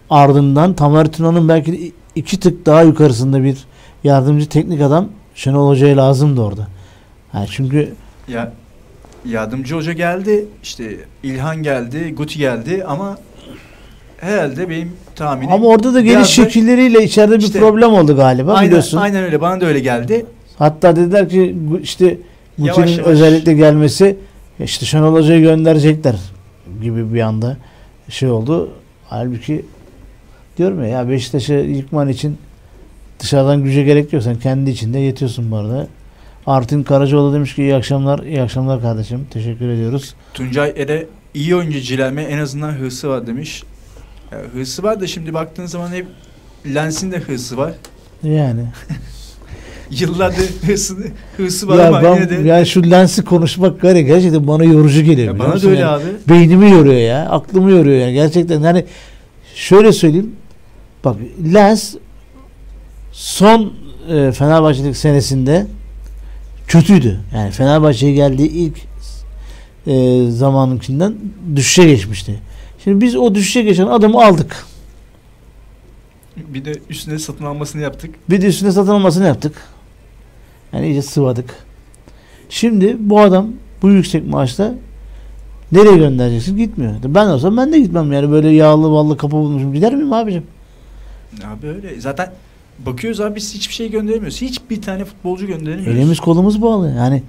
[0.09, 3.57] ardından Tamer Tuna'nın belki iki tık daha yukarısında bir
[4.03, 6.67] yardımcı teknik adam Şenol Hoca'ya lazımdı orada.
[7.33, 7.93] Yani çünkü
[8.27, 8.51] Ya
[9.25, 13.17] yardımcı hoca geldi, işte İlhan geldi, Guti geldi ama
[14.17, 18.67] herhalde benim tahminim ama orada da geliş şekilleriyle içeride bir İşte- problem oldu galiba aynen,
[18.69, 18.97] biliyorsun.
[18.97, 20.25] aynen öyle bana da öyle geldi.
[20.57, 22.17] Hatta dediler ki işte
[22.57, 24.17] Guti'nin özellikle gelmesi
[24.59, 26.15] işte Şenol Hoca'yı gönderecekler
[26.81, 27.57] gibi bir anda
[28.09, 28.69] şey oldu.
[29.07, 29.65] Halbuki
[30.57, 32.37] diyorum ya, ya Beşiktaş'ı yıkman için
[33.19, 34.23] dışarıdan güce gerek yok.
[34.23, 35.87] Sen kendi içinde yetiyorsun bu arada.
[36.45, 38.19] Artin Karacaoğlu demiş ki iyi akşamlar.
[38.19, 39.27] iyi akşamlar kardeşim.
[39.31, 40.15] Teşekkür ediyoruz.
[40.33, 43.63] Tuncay Ere iyi oyuncu Cilerme en azından hırsı var demiş.
[44.31, 46.07] Ya, hırsı var da şimdi baktığın zaman hep
[46.75, 47.73] Lens'in de hırsı var.
[48.23, 48.61] Yani.
[49.91, 50.95] Yıllardır hırsı,
[51.37, 55.01] hırsı var ya ama ben yine de yani şu lensi konuşmak gari gerçekten bana yorucu
[55.01, 55.33] geliyor.
[55.33, 55.91] Ya bana da öyle yani?
[55.91, 56.05] abi.
[56.29, 57.29] beynimi yoruyor ya.
[57.29, 58.13] Aklımı yoruyor yani.
[58.13, 58.85] Gerçekten hani
[59.55, 60.35] şöyle söyleyeyim.
[61.05, 61.15] Bak
[61.53, 61.95] Lens
[63.19, 63.73] son
[64.09, 65.67] e, Fenerbahçe'lik senesinde
[66.67, 67.19] kötüydü.
[67.35, 68.77] Yani Fenerbahçe'ye geldiği ilk
[69.87, 71.15] e, zamanınkinden
[71.55, 72.39] düşüşe geçmişti.
[72.83, 74.65] Şimdi biz o düşüşe geçen adamı aldık.
[76.37, 78.15] Bir de üstüne satın almasını yaptık.
[78.29, 79.55] Bir de üstüne satın almasını yaptık.
[80.73, 81.55] Yani iyice sıvadık.
[82.49, 83.47] Şimdi bu adam
[83.81, 84.73] bu yüksek maaşla
[85.71, 86.57] nereye göndereceksin?
[86.57, 86.93] Gitmiyor.
[87.03, 89.73] Ben olsam ben de gitmem yani böyle yağlı ballı kapı bulmuşum.
[89.73, 90.43] Gider miyim abicim?
[91.45, 92.01] Abi öyle.
[92.01, 92.31] Zaten
[92.85, 94.41] bakıyoruz abi biz hiçbir şey gönderemiyoruz.
[94.41, 95.97] Hiçbir tane futbolcu gönderemiyoruz.
[95.97, 96.93] Elimiz kolumuz bağlı.
[96.97, 97.23] Yani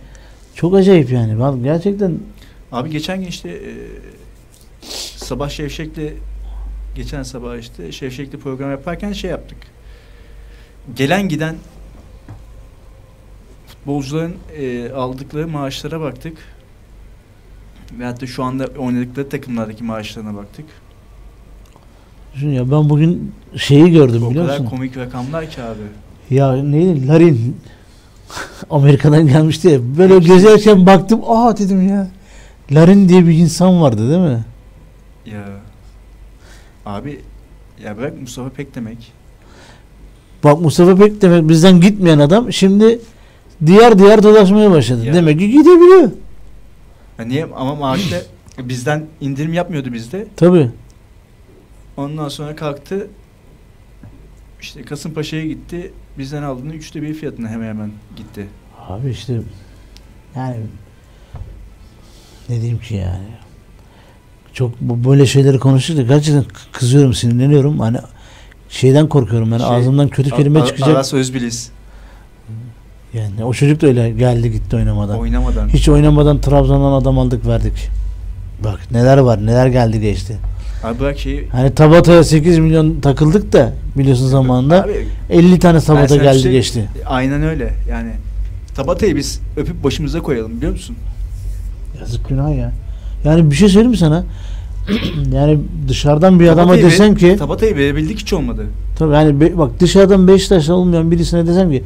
[0.54, 1.40] çok acayip yani.
[1.40, 2.18] Ben gerçekten
[2.72, 3.72] Abi geçen gün işte e,
[5.16, 6.14] sabah Şevşek'le
[6.94, 9.58] geçen sabah işte Şevşek'le program yaparken şey yaptık.
[10.96, 11.56] Gelen giden
[13.66, 16.38] futbolcuların e, aldıkları maaşlara baktık.
[17.98, 20.66] Ve hatta şu anda oynadıkları takımlardaki maaşlarına baktık.
[22.34, 24.70] Düşün ya ben bugün şeyi gördüm O biliyor kadar musun?
[24.76, 26.34] komik rakamlar ki abi.
[26.36, 27.08] Ya neydi?
[27.08, 27.56] Larin
[28.70, 29.80] Amerika'dan gelmişti ya.
[29.98, 31.20] Böyle gezerken baktım.
[31.26, 32.08] Aa dedim ya.
[32.72, 34.44] Larin diye bir insan vardı değil mi?
[35.26, 35.44] Ya
[36.86, 37.20] abi
[37.84, 39.12] ya bırak Mustafa Pek demek.
[40.44, 42.98] Bak Mustafa Pek demek bizden gitmeyen adam şimdi
[43.66, 45.06] diğer diğer dolaşmaya başladı.
[45.06, 45.14] Ya.
[45.14, 46.10] Demek ki gidebiliyor.
[47.18, 48.16] Ya niye ama maaşta
[48.58, 50.26] bizden indirim yapmıyordu bizde.
[50.36, 50.70] Tabii.
[52.00, 53.06] Ondan sonra kalktı.
[54.60, 55.92] işte Kasımpaşa'ya gitti.
[56.18, 58.46] Bizden aldığının üçte bir fiyatına hemen hemen gitti.
[58.88, 59.40] Abi işte
[60.36, 60.56] yani
[62.48, 63.26] ne diyeyim ki yani.
[64.52, 67.80] Çok böyle şeyleri konuşunca gerçekten kızıyorum, sinirleniyorum.
[67.80, 67.98] Hani
[68.68, 70.88] şeyden korkuyorum yani Şey, ağzımdan kötü kelime A- A- çıkacak.
[70.88, 71.70] Aras Özbiliz
[73.14, 75.18] Yani o çocuk da öyle geldi gitti oynamadan.
[75.18, 75.68] oynamadan.
[75.68, 77.88] Hiç oynamadan Trabzon'dan adam aldık verdik.
[78.64, 80.38] Bak neler var neler geldi geçti.
[80.84, 86.16] Abi bırak şeyi Hani Tabata'ya 8 milyon takıldık da biliyorsun zamanında Abi, 50 tane Tabata
[86.16, 86.88] geldi şey- geçti.
[87.06, 87.74] Aynen öyle.
[87.90, 88.10] Yani
[88.76, 90.96] Tabata'yı biz öpüp başımıza koyalım biliyor musun?
[92.00, 92.72] Yazık günah ya.
[93.24, 94.24] Yani bir şey söyleyeyim mi sana?
[95.32, 98.66] yani dışarıdan bir adama Tabata'yı ver- desen ki Tabata'yı verebildik hiç olmadı.
[98.98, 101.82] tabii yani be- bak dışarıdan Beşiktaş'ta olmayan birisine desem ki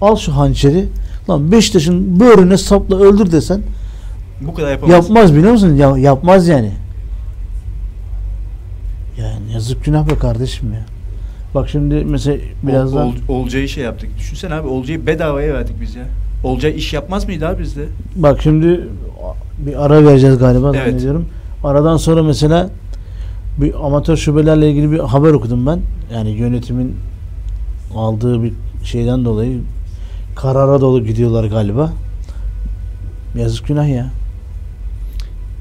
[0.00, 0.88] al şu hançeri
[1.30, 3.60] lan Beşiktaş'ın böğrüne sapla öldür desen
[4.40, 4.94] Bu kadar yapamaz.
[4.94, 5.74] yapmaz biliyor musun?
[5.74, 6.70] Ya, yapmaz yani.
[9.20, 10.80] Yani yazık günah be kardeşim ya.
[11.54, 14.10] Bak şimdi mesela birazdan Ol, Ol- Olcay'ı şey yaptık.
[14.18, 16.04] Düşünsene abi Olcay'ı bedavaya verdik biz ya.
[16.44, 17.84] Olcay iş yapmaz mıydı abi bizde?
[18.16, 18.80] Bak şimdi
[19.66, 20.86] bir ara vereceğiz galiba Evet.
[20.88, 21.26] zannediyorum.
[21.64, 22.70] Aradan sonra mesela
[23.58, 25.80] bir amatör şubelerle ilgili bir haber okudum ben.
[26.14, 26.96] Yani yönetimin
[27.96, 28.52] aldığı bir
[28.84, 29.60] şeyden dolayı
[30.36, 31.92] karara dolu gidiyorlar galiba.
[33.38, 34.06] Yazık günah ya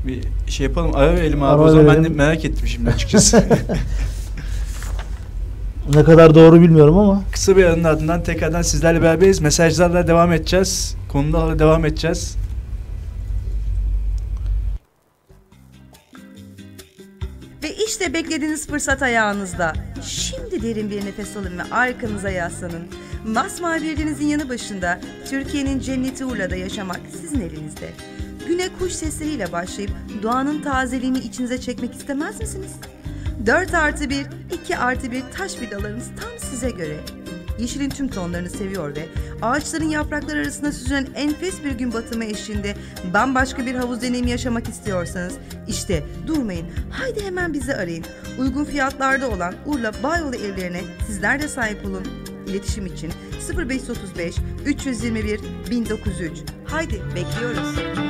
[0.09, 0.95] bir şey yapalım.
[0.95, 1.61] Ara verelim abi.
[1.61, 2.03] Ara o zaman verelim.
[2.03, 3.43] ben de merak ettim şimdi açıkçası.
[5.93, 7.23] ne kadar doğru bilmiyorum ama.
[7.31, 9.41] Kısa bir aranın ardından tekrardan sizlerle beraberiz.
[9.41, 10.95] Mesajlarla devam edeceğiz.
[11.09, 12.35] Konularla devam edeceğiz.
[17.63, 19.73] Ve işte beklediğiniz fırsat ayağınızda.
[20.03, 22.87] Şimdi derin bir nefes alın ve arkanıza yaslanın.
[23.25, 27.89] Masmavi bir yanı başında Türkiye'nin cenneti Urla'da yaşamak sizin elinizde.
[28.49, 29.91] Güne kuş sesleriyle başlayıp
[30.23, 32.71] doğanın tazeliğini içinize çekmek istemez misiniz?
[33.45, 34.25] 4 artı 1,
[34.63, 36.97] 2 artı 1 taş villalarımız tam size göre.
[37.59, 39.05] Yeşilin tüm tonlarını seviyor ve
[39.41, 42.75] ağaçların yaprakları arasında süzülen enfes bir gün batımı eşliğinde
[43.13, 45.33] bambaşka bir havuz deneyimi yaşamak istiyorsanız
[45.67, 48.05] işte durmayın haydi hemen bizi arayın.
[48.39, 52.07] Uygun fiyatlarda olan Urla Bayolu evlerine sizler de sahip olun.
[52.47, 53.11] İletişim için
[53.57, 54.35] 0535
[54.65, 56.31] 321 1903.
[56.65, 58.08] Haydi bekliyoruz.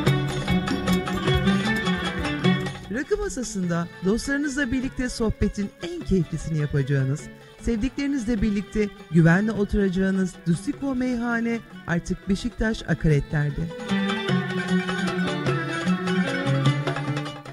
[2.94, 7.22] Rakı masasında dostlarınızla birlikte sohbetin en keyiflisini yapacağınız,
[7.62, 13.62] sevdiklerinizle birlikte güvenle oturacağınız Dusiko Meyhane artık Beşiktaş Akaretler'de.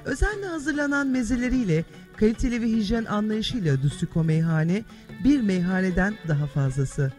[0.05, 1.85] Özenle hazırlanan mezeleriyle,
[2.17, 4.85] kaliteli ve hijyen anlayışıyla Dusiko Meyhane
[5.25, 7.13] bir meyhaneden daha fazlası.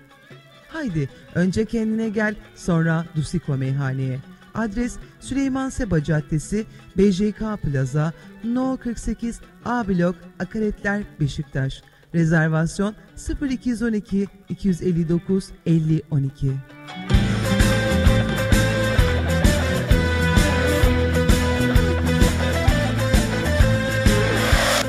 [0.70, 4.20] Haydi önce kendine gel sonra Dusiko Meyhane'ye.
[4.58, 6.66] Adres Süleyman Seba Caddesi,
[6.98, 11.82] BJK Plaza, No 48 A Blok, Akaretler, Beşiktaş.
[12.16, 12.96] Rezervasyon
[13.42, 16.52] 0212 259 50 12.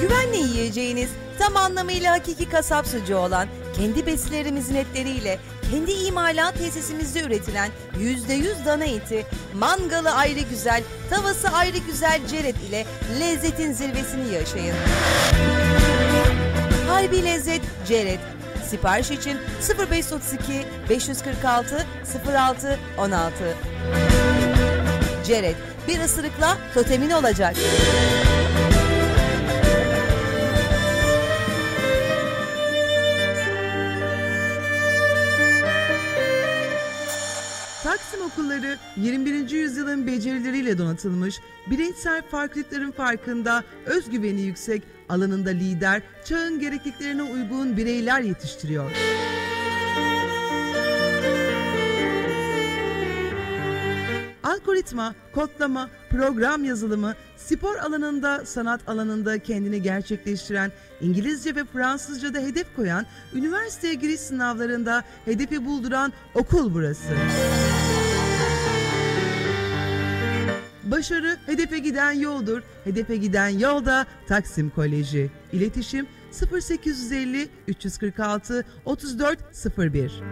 [0.00, 5.38] Güvenle yiyeceğiniz, tam anlamıyla hakiki kasap sucuğu olan, kendi besilerimizin etleriyle,
[5.70, 12.86] kendi imalat tesisimizde üretilen %100 dana eti, mangalı ayrı güzel, tavası ayrı güzel ceret ile
[13.20, 14.74] lezzetin zirvesini yaşayın.
[16.88, 18.20] Harbi Lezzet Ceret.
[18.70, 19.38] Sipariş için
[19.90, 21.86] 0532 546
[22.34, 23.56] 06 16.
[25.26, 25.56] Ceret
[25.88, 27.56] bir ısırıkla totemin olacak.
[38.32, 39.50] Okulları 21.
[39.50, 48.90] yüzyılın becerileriyle donatılmış, bireysel farklılıkların farkında, özgüveni yüksek, alanında lider, çağın gerekliliklerine uygun bireyler yetiştiriyor.
[54.42, 63.06] Algoritma, kodlama, program yazılımı, spor alanında, sanat alanında kendini gerçekleştiren, İngilizce ve Fransızca'da hedef koyan,
[63.34, 67.14] üniversiteye giriş sınavlarında hedefi bulduran okul burası.
[70.90, 72.62] Başarı hedefe giden yoldur.
[72.84, 75.30] Hedefe giden yolda Taksim Koleji.
[75.52, 76.06] İletişim
[76.52, 79.38] 0850 346 34
[79.78, 80.22] 01.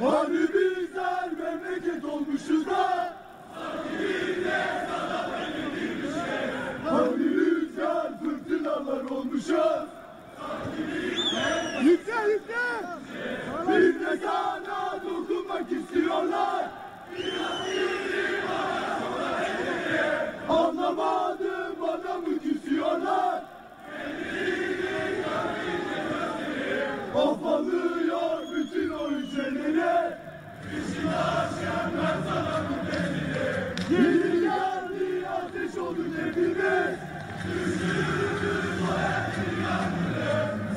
[0.00, 3.16] Hani bizler memleket olmuşuz da
[6.84, 9.88] Hani rüzgar fırtınalar olmuşuz
[11.82, 12.98] Yükle yükle
[14.00, 16.70] de sana dokunmak istiyorlar
[20.48, 23.44] Anlamadım bana mı küsüyorlar
[27.14, 30.16] Of alıyor bütün o hücreleri
[33.90, 37.07] Yeni geldi ateş oldu hepimiz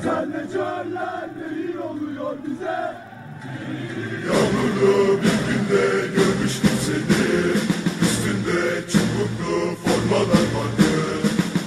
[0.02, 2.94] Senle çöller neyin oluyor bize?
[4.26, 5.84] Yağmurlu bir günde
[6.16, 7.32] görmüştüm seni.
[8.02, 10.90] Üstünde çubuklu formalar vardı.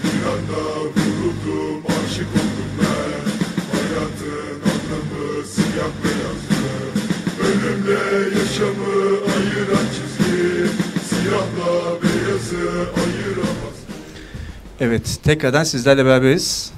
[0.04, 3.26] Bir anda vuruldum aşık oldum ben.
[3.71, 6.71] Hayatın anlamı siyah beyazdı.
[7.45, 8.95] Ölümle yaşamı
[9.36, 10.67] ayıran çizgi.
[11.10, 13.76] Siyahla beyazı ayıramaz
[14.80, 16.75] Evet, tekrardan sizlerle beraberiz.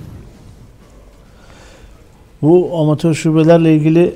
[2.41, 4.13] Bu amatör şubelerle ilgili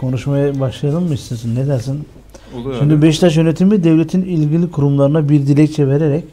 [0.00, 1.56] konuşmaya başlayalım mı istersin?
[1.56, 2.04] Ne dersin?
[2.56, 3.02] Olur Şimdi abi.
[3.02, 6.24] Beşiktaş yönetimi devletin ilgili kurumlarına bir dilekçe vererek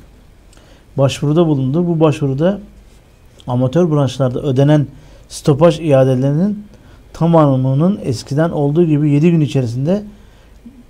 [0.97, 1.88] başvuruda bulundu.
[1.88, 2.60] Bu başvuruda
[3.47, 4.88] amatör branşlarda ödenen
[5.29, 6.65] stopaj iadelerinin
[7.13, 10.03] tamamının eskiden olduğu gibi 7 gün içerisinde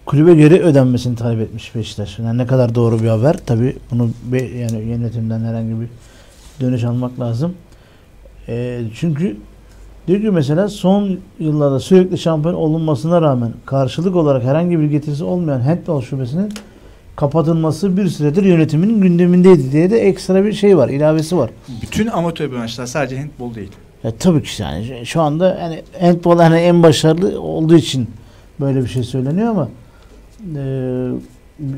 [0.06, 2.20] kulübe geri ödenmesini talep etmiş Beşiktaş.
[2.20, 3.36] Yani ne kadar doğru bir haber.
[3.46, 5.88] Tabii bunu be- yani yönetimden herhangi bir
[6.62, 7.54] dönüş almak lazım.
[8.48, 9.38] Ee, çünkü
[10.08, 15.60] diyor ki mesela son yıllarda sürekli şampiyon olunmasına rağmen karşılık olarak herhangi bir getirisi olmayan
[15.60, 16.54] handball şubesinin
[17.16, 21.50] kapatılması bir süredir yönetimin gündemindeydi diye de ekstra bir şey var, ilavesi var.
[21.82, 23.72] Bütün amatör branşlar sadece handball değil.
[24.04, 28.08] Ya tabii ki yani şu anda yani handball hani en başarılı olduğu için
[28.60, 29.70] böyle bir şey söyleniyor ama
[30.56, 30.62] e,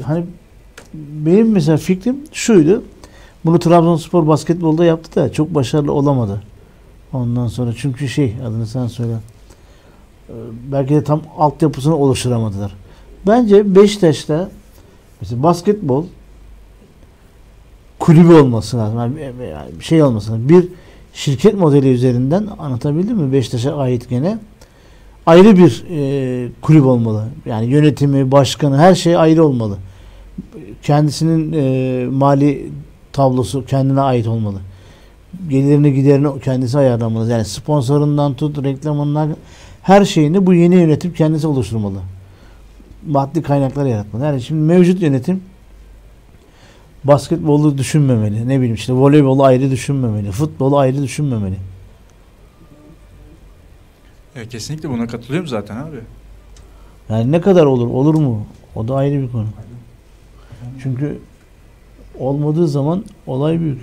[0.04, 0.26] hani
[0.94, 2.84] benim mesela fikrim şuydu.
[3.46, 6.42] Bunu Trabzonspor basketbolda yaptı da çok başarılı olamadı.
[7.14, 9.14] Ondan sonra çünkü şey adını sen söyle.
[10.30, 10.34] E,
[10.72, 12.76] belki de tam altyapısını oluşturamadılar.
[13.28, 14.50] Bence Beşiktaş'ta
[15.22, 16.06] mesela basketbol
[18.00, 19.00] kulübü olması lazım.
[19.00, 20.50] Yani bir- yani bir şey olması lazım.
[20.50, 20.68] Bir
[21.14, 23.34] şirket modeli üzerinden anlatabildim mi?
[23.34, 24.38] Beşiktaş'a ait gene
[25.26, 27.26] ayrı bir e, kulüp olmalı.
[27.46, 29.78] Yani yönetimi, başkanı her şey ayrı olmalı.
[30.84, 32.72] Kendisinin e, mali
[33.14, 34.58] tablosu kendine ait olmalı.
[35.50, 37.32] Gelirini giderini kendisi ayarlamalı.
[37.32, 39.36] Yani sponsorundan tut, reklamından
[39.82, 42.00] her şeyini bu yeni yönetim kendisi oluşturmalı.
[43.08, 44.26] Maddi kaynaklar yaratmalı.
[44.26, 45.44] Yani şimdi mevcut yönetim
[47.04, 48.48] basketbolu düşünmemeli.
[48.48, 50.32] Ne bileyim işte voleybolu ayrı düşünmemeli.
[50.32, 51.58] Futbolu ayrı düşünmemeli.
[54.36, 55.98] Ya kesinlikle buna katılıyorum zaten abi.
[57.10, 57.88] Yani ne kadar olur?
[57.88, 58.46] Olur mu?
[58.76, 59.48] O da ayrı bir konu.
[60.84, 61.20] Çünkü
[62.20, 63.82] olmadığı zaman olay büyük.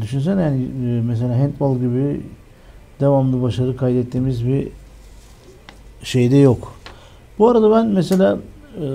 [0.00, 2.20] Düşünsene yani e, mesela handball gibi
[3.00, 4.68] devamlı başarı kaydettiğimiz bir
[6.02, 6.74] şeyde yok.
[7.38, 8.38] Bu arada ben mesela
[8.76, 8.86] e,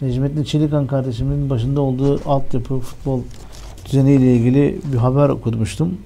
[0.00, 3.20] Necmettin Çelikan kardeşimin başında olduğu altyapı futbol
[3.84, 5.98] düzeniyle ilgili bir haber okumuştum.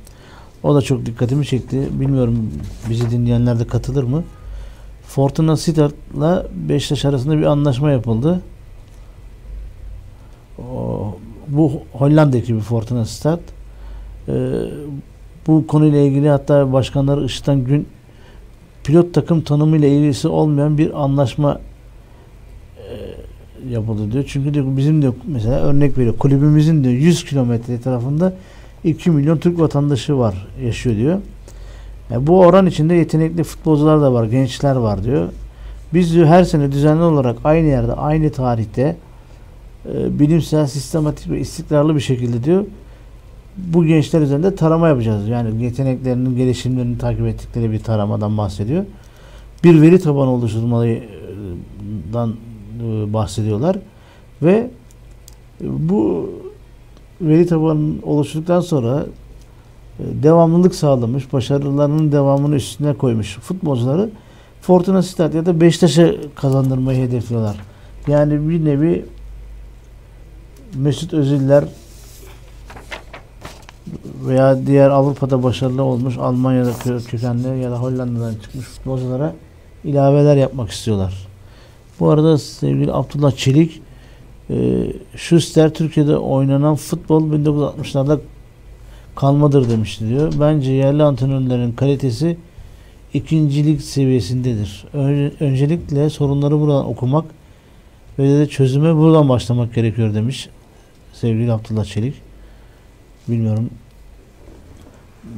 [0.62, 1.88] O da çok dikkatimi çekti.
[2.00, 2.50] Bilmiyorum
[2.90, 4.24] bizi dinleyenler de katılır mı?
[5.06, 8.40] Fortuna Sittard'la Beşiktaş arasında bir anlaşma yapıldı.
[10.58, 11.16] O,
[11.48, 13.40] bu Hollanda ekibi Fortuna Sittard.
[14.28, 14.32] Ee,
[15.46, 17.86] bu konuyla ilgili hatta başkanları Işıtan Gün
[18.84, 21.60] pilot takım tanımıyla ilgisi olmayan bir anlaşma
[22.78, 24.24] e, yapıldı diyor.
[24.28, 26.18] Çünkü diyor, bizim de mesela örnek veriyor.
[26.18, 28.32] Kulübümüzün de 100 kilometre etrafında
[28.84, 31.18] 2 milyon Türk vatandaşı var, yaşıyor diyor.
[32.10, 35.28] Yani bu oran içinde yetenekli futbolcular da var, gençler var diyor.
[35.94, 38.96] Biz diyor her sene düzenli olarak aynı yerde, aynı tarihte
[39.86, 42.64] e, bilimsel, sistematik ve istikrarlı bir şekilde diyor
[43.56, 45.28] bu gençler üzerinde tarama yapacağız.
[45.28, 48.84] Yani yeteneklerinin gelişimlerini takip ettikleri bir taramadan bahsediyor.
[49.64, 52.34] Bir veri tabanı oluşturmadan
[52.82, 53.78] e, bahsediyorlar
[54.42, 54.70] ve
[55.60, 56.30] bu
[57.20, 59.06] veri tabanı oluşturduktan sonra
[59.98, 64.10] e, devamlılık sağlamış, başarılarının devamını üstüne koymuş futbolcuları
[64.60, 67.56] Fortuna Sittard ya da Beşiktaş'a kazandırmayı hedefliyorlar.
[68.08, 69.04] Yani bir nevi
[70.74, 71.64] Mesut Özil'ler
[74.26, 79.34] veya diğer Avrupa'da başarılı olmuş Almanya'da kö- kökenli ya da Hollanda'dan çıkmış futbolculara
[79.84, 81.26] ilaveler yapmak istiyorlar.
[82.00, 83.82] Bu arada sevgili Abdullah Çelik
[84.50, 88.18] e, Schuster Türkiye'de oynanan futbol 1960'larda
[89.16, 90.32] kalmadır demişti diyor.
[90.40, 92.36] Bence yerli antrenörlerin kalitesi
[93.14, 94.84] ikincilik seviyesindedir.
[94.92, 97.24] Ön- öncelikle sorunları buradan okumak
[98.18, 100.48] ve de çözüme buradan başlamak gerekiyor demiş
[101.14, 102.14] sevgili Abdullah Çelik.
[103.28, 103.70] Bilmiyorum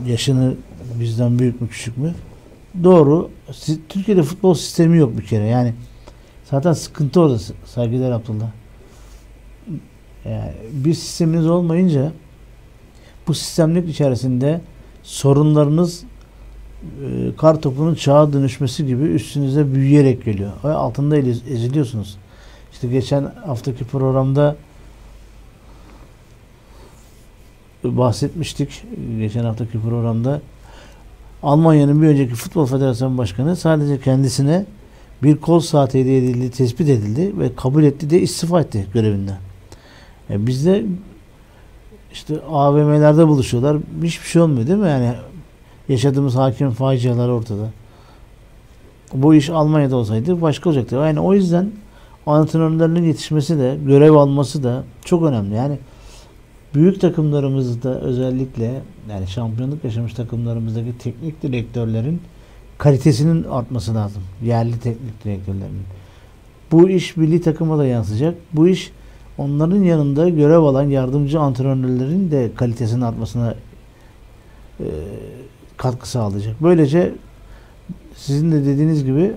[0.07, 0.55] yaşını
[1.01, 2.15] bizden büyük mü küçük mü?
[2.85, 3.31] Doğru.
[3.89, 5.47] Türkiye'de futbol sistemi yok bir kere.
[5.47, 5.75] Yani
[6.51, 8.51] zaten sıkıntı orada saygıdeğer Abdullah.
[10.25, 12.13] Yani bir sisteminiz olmayınca
[13.29, 14.61] bu sistemlik içerisinde
[15.03, 16.05] sorunlarınız
[16.83, 20.53] e, kar topunun çağa dönüşmesi gibi üstünüze büyüyerek geliyor.
[20.65, 22.17] Ve altında eziliyorsunuz.
[22.73, 24.57] İşte geçen haftaki programda
[27.85, 28.83] bahsetmiştik.
[29.19, 30.41] Geçen haftaki programda
[31.43, 34.67] Almanya'nın bir önceki Futbol Federasyonu Başkanı sadece kendisine
[35.23, 39.39] bir kol saati hediye edildi, tespit edildi ve kabul etti de istifa etti görevinden.
[40.31, 40.85] E bizde
[42.13, 43.77] işte AVM'lerde buluşuyorlar.
[44.03, 44.89] Hiçbir şey olmuyor değil mi?
[44.89, 45.13] Yani
[45.89, 47.71] yaşadığımız hakim facialar ortada.
[49.15, 50.97] Bu iş Almanya'da olsaydı başka olacaktı.
[50.97, 51.71] Yani o yüzden
[52.27, 55.55] antrenörlerin yetişmesi de, görev alması da çok önemli.
[55.55, 55.79] Yani
[56.75, 62.21] büyük takımlarımızda özellikle yani şampiyonluk yaşamış takımlarımızdaki teknik direktörlerin
[62.79, 64.23] kalitesinin artması lazım.
[64.45, 65.83] Yerli teknik direktörlerinin.
[66.73, 68.35] Bu iş milli takıma da yansıyacak.
[68.53, 68.93] Bu iş
[69.39, 73.55] onların yanında görev alan yardımcı antrenörlerin de kalitesinin artmasına
[74.81, 74.87] e,
[75.77, 76.57] katkı sağlayacak.
[76.63, 77.15] Böylece
[78.15, 79.33] sizin de dediğiniz gibi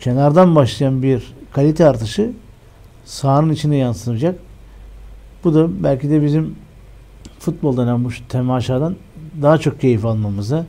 [0.00, 2.32] kenardan başlayan bir kalite artışı
[3.04, 4.38] sahanın içine yansıyacak.
[5.44, 6.54] Bu da belki de bizim
[7.38, 8.96] futbol denen bu temaşadan
[9.42, 10.66] daha çok keyif almamıza,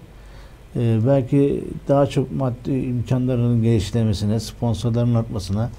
[0.76, 5.70] e, belki daha çok maddi imkanlarının geliştirmesine, sponsorların artmasına,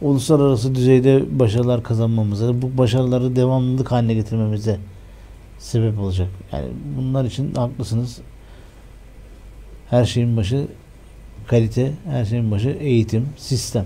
[0.00, 4.78] uluslararası düzeyde başarılar kazanmamıza, bu başarıları devamlılık haline getirmemize
[5.58, 6.28] sebep olacak.
[6.52, 6.66] Yani
[6.98, 8.20] bunlar için haklısınız.
[9.90, 10.66] Her şeyin başı
[11.46, 13.84] kalite, her şeyin başı eğitim, sistem.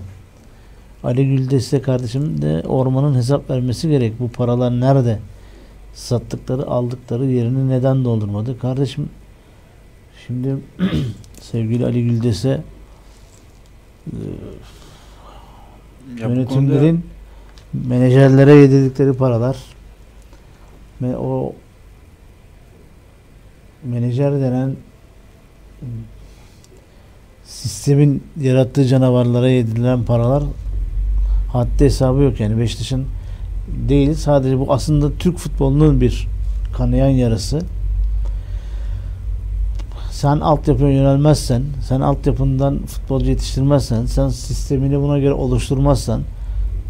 [1.03, 4.19] Ali Güldeste kardeşim de ormanın hesap vermesi gerek.
[4.19, 5.19] Bu paralar nerede?
[5.93, 8.59] Sattıkları, aldıkları yerini neden doldurmadı?
[8.59, 9.09] Kardeşim
[10.27, 10.57] şimdi
[11.41, 14.17] sevgili Ali Güldeste e,
[16.09, 17.05] Ya bu konuda yönetimlerin
[17.73, 19.57] menajerlere yedirdikleri paralar
[21.01, 21.55] ve o
[23.83, 24.75] menajer denen
[27.43, 30.43] sistemin yarattığı canavarlara yedirilen paralar
[31.57, 33.05] haddi hesabı yok yani Beşiktaş'ın
[33.89, 34.13] değil.
[34.13, 36.27] Sadece bu aslında Türk futbolunun bir
[36.73, 37.59] kanayan yarası.
[40.11, 46.21] Sen altyapıya yönelmezsen sen altyapından futbolcu yetiştirmezsen sen sistemini buna göre oluşturmazsan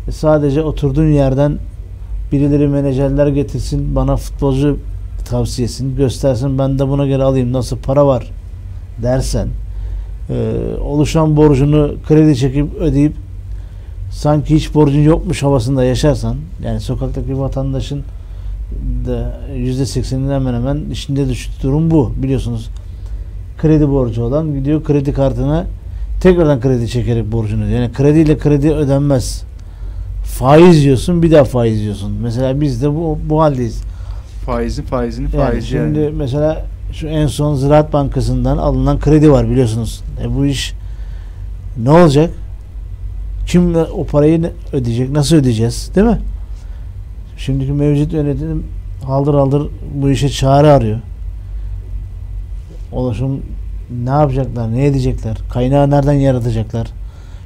[0.08, 1.58] e, sadece oturduğun yerden
[2.32, 4.78] birileri menajerler getirsin bana futbolcu
[5.30, 8.32] tavsiyesini göstersin ben de buna göre alayım nasıl para var
[9.04, 9.48] dersen
[10.30, 13.14] e, oluşan borcunu kredi çekip ödeyip
[14.10, 18.04] sanki hiç borcun yokmuş havasında yaşarsan yani sokaktaki vatandaşın
[19.08, 22.70] da yüzde sekseninin hemen hemen içinde düştüğü durum bu biliyorsunuz
[23.58, 25.66] kredi borcu olan gidiyor kredi kartına
[26.22, 27.70] tekrardan kredi çekerek borcunu.
[27.70, 29.44] Yani krediyle kredi ödenmez.
[30.24, 32.12] Faiz yiyorsun bir daha faiz yiyorsun.
[32.24, 33.82] Mesela biz de bu, bu haldeyiz.
[34.46, 36.16] faizi faizini Yani faizi şimdi yani.
[36.18, 40.02] mesela şu en son Ziraat Bankası'ndan alınan kredi var biliyorsunuz.
[40.24, 40.74] E bu iş
[41.84, 42.30] ne olacak?
[43.48, 45.10] Kim o parayı ödeyecek?
[45.12, 45.92] Nasıl ödeyeceğiz?
[45.96, 46.20] Değil mi?
[47.38, 48.64] Şimdiki mevcut yönetim
[49.04, 51.00] haldır haldır bu işe çare arıyor.
[52.92, 53.42] Ulaşım
[54.04, 54.74] ne yapacaklar?
[54.74, 55.38] Ne edecekler?
[55.50, 56.88] Kaynağı nereden yaratacaklar?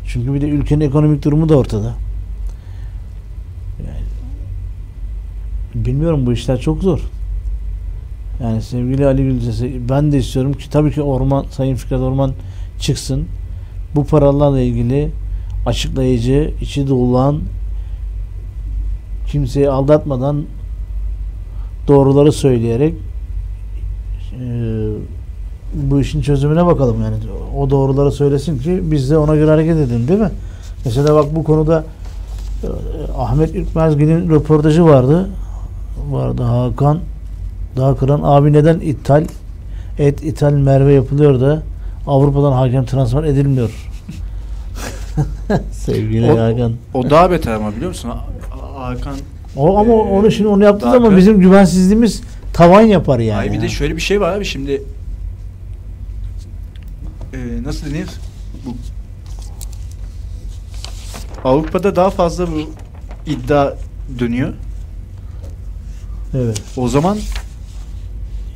[0.08, 1.94] Çünkü bir de ülkenin ekonomik durumu da ortada.
[5.76, 7.00] Bilmiyorum bu işler çok zor.
[8.44, 12.34] Yani sevgili Ali Gülcesi ben de istiyorum ki tabii ki Orman Sayın Fikret Orman
[12.80, 13.26] çıksın.
[13.96, 15.12] Bu paralarla ilgili
[15.66, 17.40] açıklayıcı, içi dolulan
[19.28, 20.44] kimseyi aldatmadan
[21.88, 22.94] doğruları söyleyerek
[24.40, 24.48] eee,
[25.74, 27.16] bu işin çözümüne bakalım yani.
[27.58, 30.32] O doğruları söylesin ki biz de ona göre hareket edelim değil mi?
[30.86, 31.84] Mesela bak bu konuda
[32.64, 32.70] eee,
[33.18, 35.30] Ahmet Ürkmezgil'in röportajı vardı.
[36.12, 37.00] Vardı Hakan
[37.78, 39.26] daha kıran abi neden ithal
[40.00, 41.64] et ithal merve yapılıyor da
[42.08, 43.91] Avrupa'dan hakem transfer edilmiyor.
[45.72, 46.74] Sevgili O- Hakan.
[46.94, 48.10] O daha beter ama biliyor musun?
[48.10, 48.26] Ha-
[48.76, 49.16] Hakan
[49.56, 52.22] O ama Ee, onu şimdi onu yaptığı zaman bizim güvensizliğimiz
[52.54, 53.40] tavan yapar yani.
[53.40, 53.62] Ay bir ya.
[53.62, 54.82] de şöyle bir şey var abi şimdi
[57.34, 58.08] Ee, nasıl denir?
[58.66, 58.76] Bu
[61.44, 62.70] Avrupa'da daha fazla bu
[63.26, 63.74] iddia
[64.20, 64.54] dönüyor.
[66.34, 66.62] Evet.
[66.78, 67.18] O zaman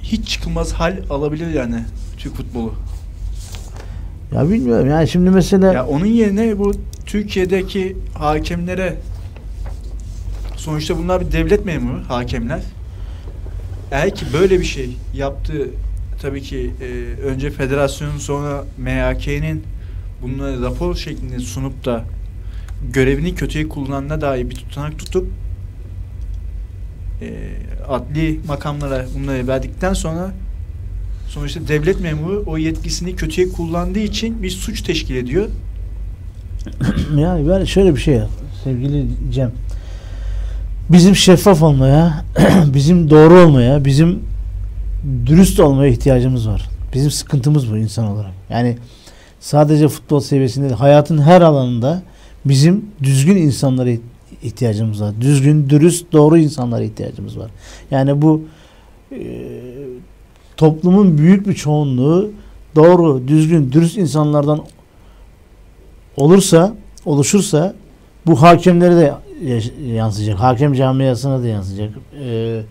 [0.03, 1.83] hiç çıkılmaz hal alabilir yani
[2.17, 2.73] Türk futbolu.
[4.35, 6.73] Ya bilmiyorum yani şimdi mesela Ya onun yerine bu
[7.05, 8.95] Türkiye'deki hakemlere
[10.55, 12.61] sonuçta bunlar bir devlet memuru hakemler.
[13.91, 15.53] Eğer ki böyle bir şey yaptı
[16.21, 19.63] tabii ki e, önce federasyonun sonra MHK'nin
[20.21, 22.03] bunları rapor şeklinde sunup da
[22.93, 25.27] görevini kötüye kullanana dair bir tutanak tutup
[27.21, 27.27] e,
[27.87, 30.31] adli makamlara bunları verdikten sonra
[31.35, 35.49] sonuçta devlet memuru o yetkisini kötüye kullandığı için bir suç teşkil ediyor.
[37.17, 38.19] yani ben şöyle bir şey
[38.63, 39.51] sevgili Cem.
[40.89, 42.25] Bizim şeffaf olmaya,
[42.73, 44.19] bizim doğru olmaya, bizim
[45.25, 46.69] dürüst olmaya ihtiyacımız var.
[46.93, 48.31] Bizim sıkıntımız bu insan olarak.
[48.49, 48.77] Yani
[49.39, 52.03] sadece futbol seviyesinde değil, hayatın her alanında
[52.45, 53.89] bizim düzgün insanlara
[54.43, 55.13] ihtiyacımız var.
[55.21, 57.51] Düzgün, dürüst, doğru insanlara ihtiyacımız var.
[57.91, 58.41] Yani bu
[59.11, 59.17] e,
[60.57, 62.31] toplumun büyük bir çoğunluğu
[62.75, 64.61] doğru, düzgün, dürüst insanlardan
[66.17, 66.75] olursa,
[67.05, 67.75] oluşursa
[68.25, 69.13] bu hakemlere de
[69.93, 70.39] yansıyacak.
[70.39, 71.89] Hakem camiasına da yansıyacak.
[72.23, 72.61] E,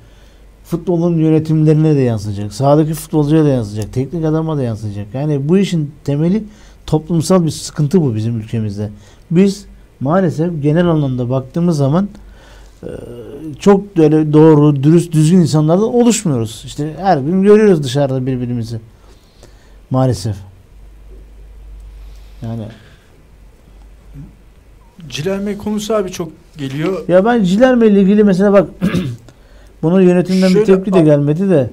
[0.64, 2.52] futbolun yönetimlerine de yansıyacak.
[2.52, 3.92] Sahadaki futbolcuya da yansıyacak.
[3.92, 5.06] Teknik adama da yansıyacak.
[5.14, 6.44] Yani bu işin temeli
[6.86, 8.90] toplumsal bir sıkıntı bu bizim ülkemizde.
[9.30, 9.66] Biz
[10.00, 12.08] maalesef genel anlamda baktığımız zaman
[13.58, 16.62] çok böyle doğru, dürüst, düzgün insanlardan oluşmuyoruz.
[16.66, 18.80] İşte her gün görüyoruz dışarıda birbirimizi.
[19.90, 20.36] Maalesef.
[22.42, 22.62] Yani
[25.08, 27.08] Cilerme konusu abi çok geliyor.
[27.08, 28.68] ya ben Cilerme ile ilgili mesela bak
[29.82, 31.70] bunu yönetimden bir Şöyle tepki de gelmedi de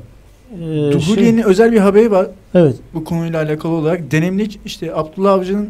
[0.53, 4.11] e, şey- Duhuriye'nin özel bir haberi var evet bu konuyla alakalı olarak.
[4.11, 5.69] Denemlik işte Abdullah Avcı'nın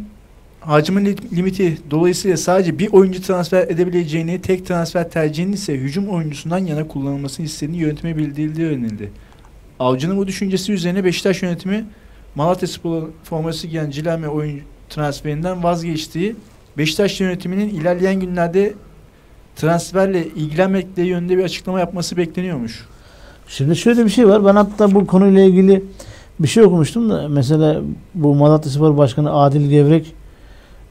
[0.62, 6.58] hacmin li- limiti dolayısıyla sadece bir oyuncu transfer edebileceğini, tek transfer tercihinin ise hücum oyuncusundan
[6.58, 9.12] yana kullanılmasını istediğini yönetime bildirildiği öğrenildi.
[9.80, 11.86] Avcı'nın bu düşüncesi üzerine Beşiktaş yönetimi
[12.36, 14.60] Malatya Spor forması giyen Cilerme oyun
[14.90, 16.36] transferinden vazgeçtiği
[16.78, 18.74] Beşiktaş yönetiminin ilerleyen günlerde
[19.56, 22.86] transferle ilgilenmekle yönünde bir açıklama yapması bekleniyormuş.
[23.48, 24.46] Şimdi şöyle bir şey var.
[24.46, 25.84] Ben hatta bu konuyla ilgili
[26.40, 27.82] bir şey okumuştum da mesela
[28.16, 30.14] bu Malatya Spor Başkanı Adil Gevrek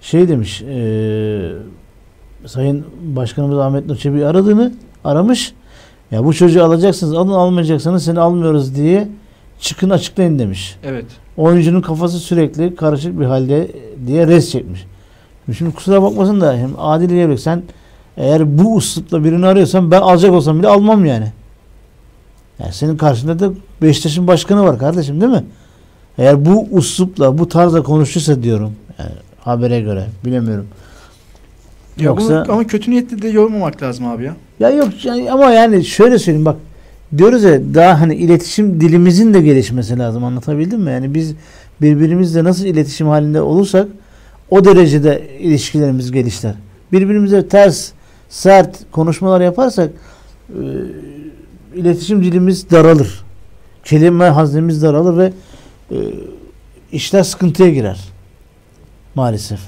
[0.01, 1.53] şey demiş eee,
[2.47, 4.73] Sayın Başkanımız Ahmet Nur Çebi'yi aradığını
[5.05, 5.53] aramış.
[6.11, 9.09] Ya bu çocuğu alacaksınız alın almayacaksanız seni almıyoruz diye
[9.61, 10.77] çıkın açıklayın demiş.
[10.85, 11.05] Evet.
[11.37, 13.71] Oyuncunun kafası sürekli karışık bir halde
[14.07, 14.87] diye res çekmiş.
[15.59, 17.63] Şimdi kusura bakmasın da hem Adil Gevrek sen
[18.17, 21.33] eğer bu uslupla birini arıyorsan ben alacak olsam bile almam yani.
[22.59, 23.51] Yani senin karşında da
[23.83, 25.45] Beşiktaş'ın başkanı var kardeşim değil mi?
[26.19, 29.11] Eğer bu uslupla bu tarzda konuşursa diyorum yani
[29.41, 30.67] habere göre bilemiyorum.
[32.01, 34.37] Yoksa bunu- ama kötü niyetli de yormamak lazım abi ya.
[34.61, 36.57] ya yok yani ama yani şöyle söyleyeyim bak
[37.19, 40.91] diyoruz ya daha hani iletişim dilimizin de gelişmesi lazım anlatabildim mi?
[40.91, 41.35] Yani biz
[41.81, 43.89] birbirimizle nasıl iletişim halinde olursak
[44.51, 46.55] o derecede ilişkilerimiz gelişler.
[46.93, 47.91] Birbirimize ters,
[48.29, 49.91] sert konuşmalar yaparsak
[50.49, 50.63] e,
[51.75, 53.25] iletişim dilimiz daralır.
[53.85, 55.33] Kelime haznemiz daralır ve
[55.91, 55.97] e,
[56.93, 58.10] işler sıkıntıya girer.
[59.15, 59.61] Maalesef.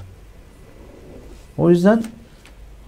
[1.58, 2.04] O yüzden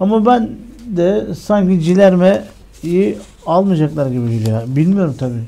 [0.01, 0.51] ama ben
[0.87, 4.63] de sanki Cilerme'yi almayacaklar gibi geliyor.
[4.67, 5.45] Bilmiyorum tabii.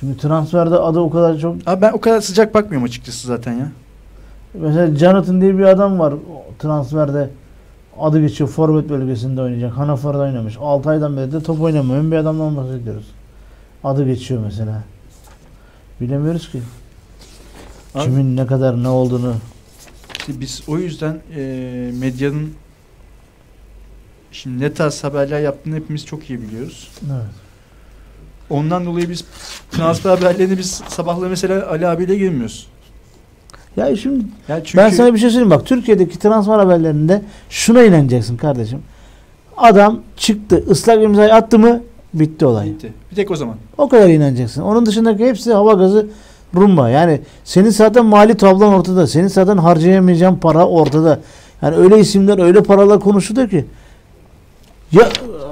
[0.00, 3.68] Çünkü transferde adı o kadar çok Abi ben o kadar sıcak bakmıyorum açıkçası zaten ya.
[4.54, 6.14] Mesela Jonathan diye bir adam var
[6.58, 7.30] transferde
[8.00, 9.72] adı geçiyor forvet bölgesinde oynayacak.
[9.76, 10.56] Hannover'da oynamış.
[10.60, 13.06] 6 aydan beri de top oynamayan bir adamdan bahsediyoruz.
[13.84, 14.82] Adı geçiyor mesela.
[16.00, 16.60] Bilemiyoruz ki.
[17.94, 19.34] Abi- Kimin ne kadar ne olduğunu.
[20.30, 21.40] İşte biz o yüzden e,
[22.00, 22.52] medyanın
[24.32, 26.90] şimdi ne tarz haberler yaptığını hepimiz çok iyi biliyoruz.
[27.06, 27.22] Evet.
[28.50, 29.24] Ondan dolayı biz
[29.70, 32.66] transfer haberlerini biz sabahları mesela Ali abiyle girmiyoruz.
[33.76, 38.36] Ya şimdi Yani çünkü ben sana bir şey söyleyeyim bak Türkiye'deki transfer haberlerinde şuna inanacaksın
[38.36, 38.82] kardeşim.
[39.56, 41.82] Adam çıktı ıslak imzayı attı mı
[42.14, 42.66] bitti olay.
[42.66, 42.92] Bitti.
[43.10, 43.56] Bir tek o zaman.
[43.78, 44.62] O kadar inanacaksın.
[44.62, 46.06] Onun dışındaki hepsi hava gazı
[46.54, 46.90] rumba.
[46.90, 49.06] Yani senin zaten mali tablan ortada.
[49.06, 51.20] Senin zaten harcayamayacağın para ortada.
[51.62, 53.66] Yani öyle isimler öyle paralar konuşuluyor ki.
[54.92, 55.08] Ya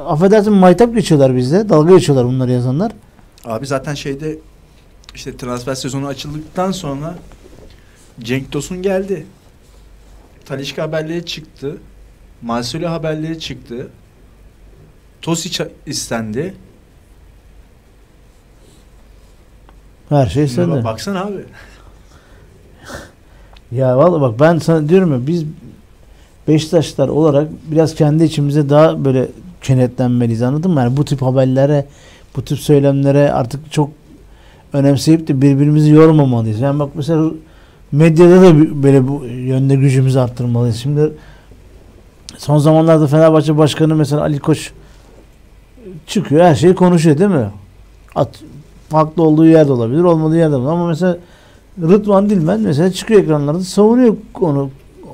[0.07, 1.69] affedersin maytap geçiyorlar bizde.
[1.69, 2.93] Dalga geçiyorlar bunları yazanlar.
[3.45, 4.39] Abi zaten şeyde
[5.15, 7.15] işte transfer sezonu açıldıktan sonra
[8.21, 9.27] Cenk Tosun geldi.
[10.45, 11.77] Talişka haberleri çıktı.
[12.43, 13.89] Marcelo haberleri çıktı.
[15.23, 16.55] Tosic istendi.
[20.09, 20.71] Her şey sende.
[20.75, 21.45] bak- Baksana abi.
[23.73, 25.45] Ya vallahi bak ben sana diyorum ya biz
[26.49, 29.29] Beşiktaşlar olarak biraz kendi içimize daha böyle
[29.63, 30.81] kenetlenmeliyiz anladın mı?
[30.81, 31.87] Yani bu tip haberlere,
[32.37, 33.91] bu tip söylemlere artık çok
[34.73, 36.61] önemseyip de birbirimizi yormamalıyız.
[36.61, 37.31] Yani bak mesela
[37.93, 40.77] medyada da böyle bu yönde gücümüzü arttırmalıyız.
[40.77, 41.13] Şimdi
[42.39, 44.73] son zamanlarda Fenerbahçe Başkanı mesela Ali Koç
[46.07, 47.51] çıkıyor her şeyi konuşuyor değil mi?
[48.15, 48.29] At,
[48.93, 50.71] haklı olduğu yerde olabilir, olmadığı yerde olabilir.
[50.73, 51.19] Ama mesela
[51.81, 54.71] Rıdvan Dilmen mesela çıkıyor ekranlarda savunuyor onu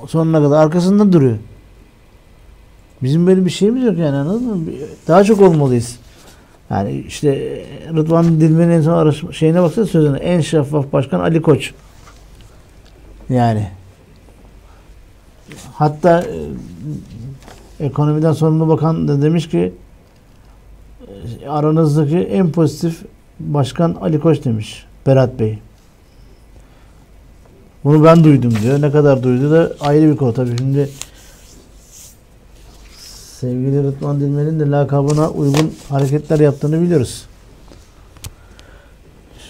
[0.06, 1.36] sonuna kadar arkasında duruyor.
[3.02, 4.70] Bizim böyle bir şeyimiz yok yani anladın mı?
[5.08, 5.98] Daha çok olmalıyız.
[6.70, 7.60] Yani işte
[7.96, 11.72] Rıdvan Dilmen'in en son şeyine baksana sözüne en şeffaf başkan Ali Koç.
[13.28, 13.68] Yani
[15.72, 16.24] hatta
[17.80, 19.72] e, ekonomiden sorumlu bakan da demiş ki
[21.42, 23.02] e, aranızdaki en pozitif
[23.40, 24.84] başkan Ali Koç demiş.
[25.06, 25.58] Berat Bey.
[27.84, 28.82] Bunu ben duydum diyor.
[28.82, 30.58] Ne kadar duydu da ayrı bir konu tabii.
[30.58, 30.88] Şimdi
[33.40, 37.26] sevgili Rıdvan Dilmen'in de lakabına uygun hareketler yaptığını biliyoruz.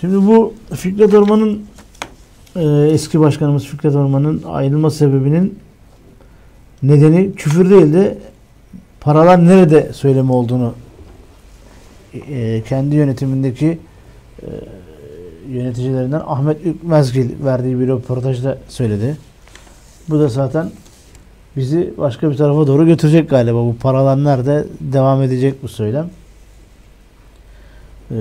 [0.00, 1.62] Şimdi bu Fikret Orman'ın
[2.56, 2.62] e,
[2.92, 5.58] eski başkanımız Fikret Orman'ın ayrılma sebebinin
[6.82, 8.18] nedeni küfür değil de
[9.00, 10.74] paralar nerede söyleme olduğunu
[12.14, 13.78] e, kendi yönetimindeki
[14.42, 14.48] e,
[15.50, 19.16] yöneticilerinden Ahmet Ükmezgil verdiği bir röportajda söyledi.
[20.08, 20.70] Bu da zaten
[21.56, 23.56] bizi başka bir tarafa doğru götürecek galiba.
[23.56, 26.10] Bu paralar nerede devam edecek bu söylem.
[28.10, 28.14] Ee,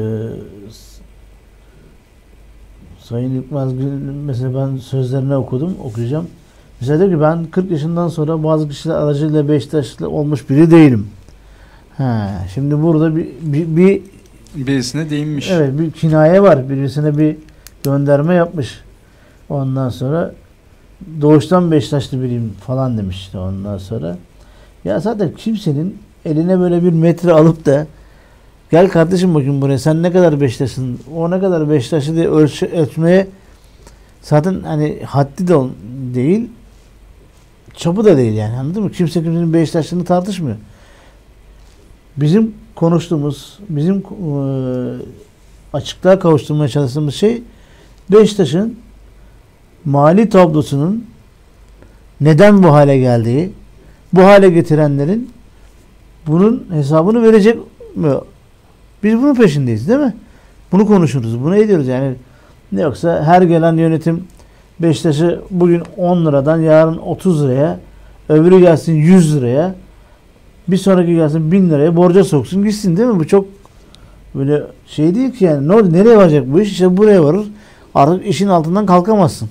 [2.99, 3.91] Sayın Ükmezgil
[4.25, 6.27] mesela ben sözlerini okudum, okuyacağım.
[6.79, 11.07] Mesela diyor ki ben 40 yaşından sonra bazı kişiler aracıyla Beşiktaşlı olmuş biri değilim.
[11.97, 14.01] Ha, şimdi burada bir, bir, bir
[14.55, 15.51] Birisine değinmiş.
[15.51, 16.69] Evet bir kinaye var.
[16.69, 17.35] Birisine bir
[17.83, 18.81] gönderme yapmış.
[19.49, 20.33] Ondan sonra
[21.21, 24.17] doğuştan Beşiktaşlı biriyim falan demişti ondan sonra.
[24.85, 27.87] Ya zaten kimsenin eline böyle bir metre alıp da
[28.71, 33.27] gel kardeşim bakayım buraya sen ne kadar Beşiktaşlısın o ne kadar Beşiktaşlı diye ölçü, ölçmeye
[34.21, 35.55] zaten hani haddi de
[36.15, 36.49] değil
[37.75, 38.91] çapı da değil yani anladın mı?
[38.91, 40.57] Kimse kimsenin Beşiktaş'ını tartışmıyor.
[42.17, 45.05] Bizim konuştuğumuz, bizim eee,
[45.73, 47.41] açıklığa kavuşturmaya çalıştığımız şey
[48.11, 48.77] Beşiktaş'ın
[49.85, 51.05] mali tablosunun
[52.21, 53.51] neden bu hale geldiği,
[54.13, 55.29] bu hale getirenlerin
[56.27, 57.57] bunun hesabını verecek
[57.95, 58.09] mi?
[59.03, 60.13] Biz bunun peşindeyiz değil mi?
[60.71, 61.43] Bunu konuşuruz.
[61.43, 62.15] Bunu ediyoruz yani.
[62.71, 64.23] Yoksa her gelen yönetim
[64.79, 67.79] Beşiktaş'ı bugün 10 liradan yarın 30 liraya,
[68.29, 69.75] öbürü gelsin 100 liraya,
[70.67, 73.19] bir sonraki gelsin 1000 liraya borca soksun gitsin değil mi?
[73.19, 73.45] Bu çok
[74.35, 75.67] böyle şey değil ki yani.
[75.67, 75.93] Ne oldu?
[75.93, 76.71] Nereye varacak bu iş?
[76.71, 77.47] İşte buraya varır.
[77.95, 79.49] Artık işin altından kalkamazsın.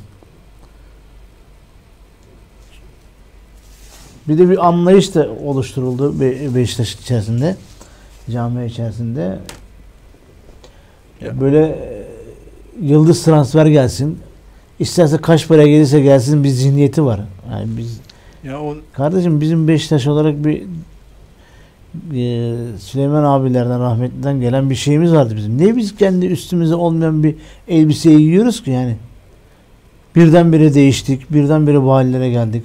[4.29, 7.57] Bir de bir anlayış da oluşturuldu Be- Beşiktaş içerisinde.
[8.31, 9.39] Cami içerisinde.
[11.41, 12.07] Böyle e,
[12.83, 14.19] yıldız transfer gelsin.
[14.79, 17.21] İsterse kaç para gelirse gelsin bir zihniyeti var.
[17.51, 18.01] Yani biz
[18.45, 20.63] Ya o kardeşim bizim Beşiktaş olarak bir
[22.15, 25.59] e, Süleyman abilerden rahmetliden gelen bir şeyimiz vardı bizim.
[25.59, 27.37] Niye biz kendi üstümüze olmayan bir
[27.69, 28.97] elbiseyi giyiyoruz ki yani?
[30.17, 31.33] Birdenbire değiştik.
[31.33, 32.65] Birdenbire bu hallere geldik.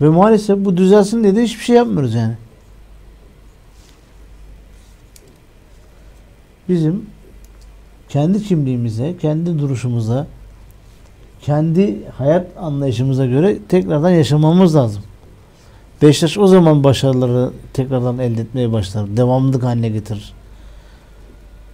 [0.00, 2.34] Ve maalesef bu düzelsin diye de hiçbir şey yapmıyoruz yani.
[6.68, 7.06] Bizim
[8.08, 10.26] kendi kimliğimize, kendi duruşumuza,
[11.40, 15.02] kendi hayat anlayışımıza göre tekrardan yaşamamız lazım.
[16.02, 19.16] Beşiktaş o zaman başarıları tekrardan elde etmeye başlar.
[19.16, 20.32] Devamlılık haline getirir.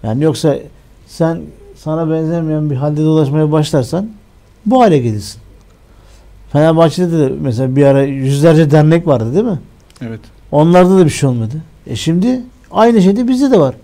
[0.03, 0.59] Yani yoksa
[1.07, 1.43] sen
[1.77, 4.11] sana benzemeyen bir halde dolaşmaya başlarsan
[4.67, 5.41] bu hale gelirsin.
[6.53, 9.59] Fenerbahçe'de de mesela bir ara yüzlerce dernek vardı değil mi?
[10.03, 10.21] evet.
[10.53, 11.55] Onlarda da bir şey olmadı.
[11.87, 13.75] E şimdi aynı şey de bizde de var.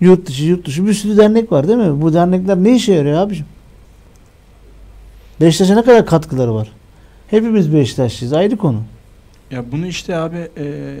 [0.00, 2.02] Yurt dışı yurt dışı bir sürü dernek var değil mi?
[2.02, 3.46] Bu dernekler ne işe yarıyor abicim?
[5.40, 6.68] Beşiktaş'a ne kadar katkıları var?
[7.28, 8.82] Hepimiz Beşiktaşlıyız ayrı konu.
[9.50, 10.96] Ya bunu işte abi eee,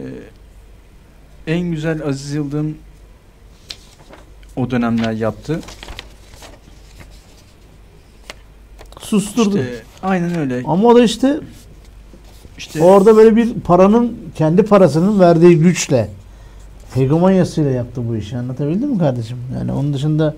[1.46, 2.76] en güzel Aziz Yıldırım
[4.56, 5.60] o dönemler yaptı.
[9.00, 9.58] Susturdu.
[9.58, 10.62] İşte aynen öyle.
[10.66, 11.40] Ama o da işte
[12.58, 16.10] İşte orada böyle bir paranın kendi parasının verdiği güçle
[16.94, 18.36] hegemonyasıyla yaptı bu işi.
[18.36, 19.38] Anlatabildim mi kardeşim?
[19.58, 20.34] Yani onun dışında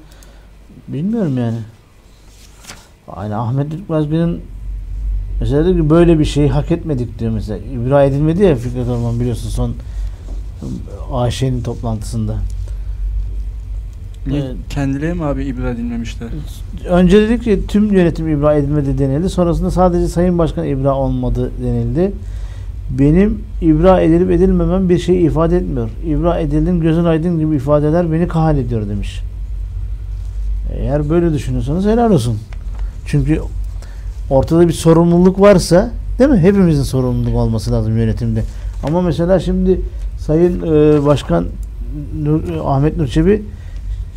[0.88, 1.58] bilmiyorum yani.
[3.08, 4.42] Aynı Ahmet Ülkmezgün'ün
[5.42, 7.58] mesela diyor ki böyle bir şeyi hak etmedik diyor mesela.
[7.58, 9.74] İbra edilmedi ya Fikret Orman biliyorsun son
[11.12, 12.36] AŞ'nin toplantısında.
[14.68, 16.28] kendileri mi abi ibra edilmemişler?
[16.88, 19.28] Önce dedik ki tüm yönetim ibra edilmedi denildi.
[19.28, 22.12] Sonrasında sadece Sayın Başkan ibra olmadı denildi.
[22.90, 25.90] Benim ibra edilip edilmemem bir şey ifade etmiyor.
[26.06, 29.20] İbra edildin gözün aydın gibi ifadeler beni kahrediyor demiş.
[30.76, 32.38] Eğer böyle düşünüyorsanız helal olsun.
[33.06, 33.40] Çünkü
[34.32, 36.38] ortada bir sorumluluk varsa değil mi?
[36.38, 38.42] Hepimizin sorumluluk olması lazım yönetimde.
[38.86, 39.80] Ama mesela şimdi
[40.18, 41.46] Sayın e, Başkan
[42.22, 43.42] Nur- Ahmet Nur Çebi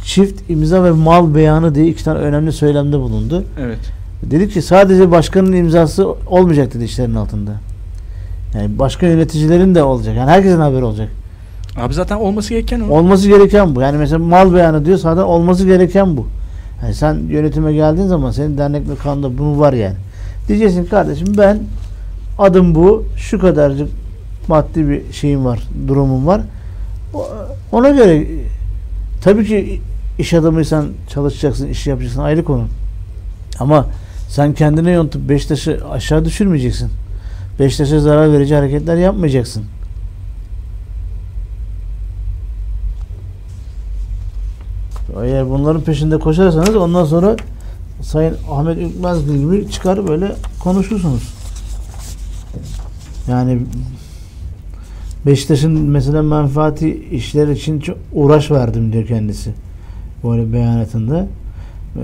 [0.04, 3.44] çift imza ve mal beyanı diye iki tane önemli söylemde bulundu.
[3.60, 3.80] Evet.
[4.24, 7.52] Dedi ki sadece başkanın imzası olmayacak dedi işlerin altında.
[8.56, 10.16] Yani başka yöneticilerin de olacak.
[10.18, 11.10] Yani herkesin haberi olacak.
[11.78, 12.98] Abi zaten olması gereken o.
[12.98, 13.82] Olması gereken bu.
[13.82, 16.28] Yani mesela mal beyanı diyor zaten olması gereken bu.
[16.84, 19.96] Yani sen yönetime geldiğin zaman senin dernek ve kanunda bunu var yani.
[20.48, 21.60] Diyeceksin kardeşim ben
[22.40, 23.06] adım bu.
[23.18, 23.90] Şu kadarcık
[24.48, 25.60] maddi bir şeyim var.
[25.88, 26.42] Durumum var.
[27.72, 28.28] Ona göre
[29.22, 29.82] tabii ki
[30.20, 32.68] iş adamıysan çalışacaksın, iş yapacaksın ayrı konu.
[33.60, 33.88] Ama
[34.30, 36.90] sen kendine yontup Beşiktaş'ı aşağı düşürmeyeceksin.
[37.60, 39.64] Beşiktaş'a zarar verici hareketler yapmayacaksın.
[45.24, 47.36] Eğer bunların peşinde koşarsanız ondan sonra
[48.06, 51.34] Sayın Ahmet Ülkmez gibi çıkar böyle konuşursunuz.
[53.30, 53.60] Yani
[55.26, 59.52] Beşiktaş'ın mesela menfaati işler için çok uğraş verdim diyor kendisi.
[60.24, 61.28] Böyle beyanatında.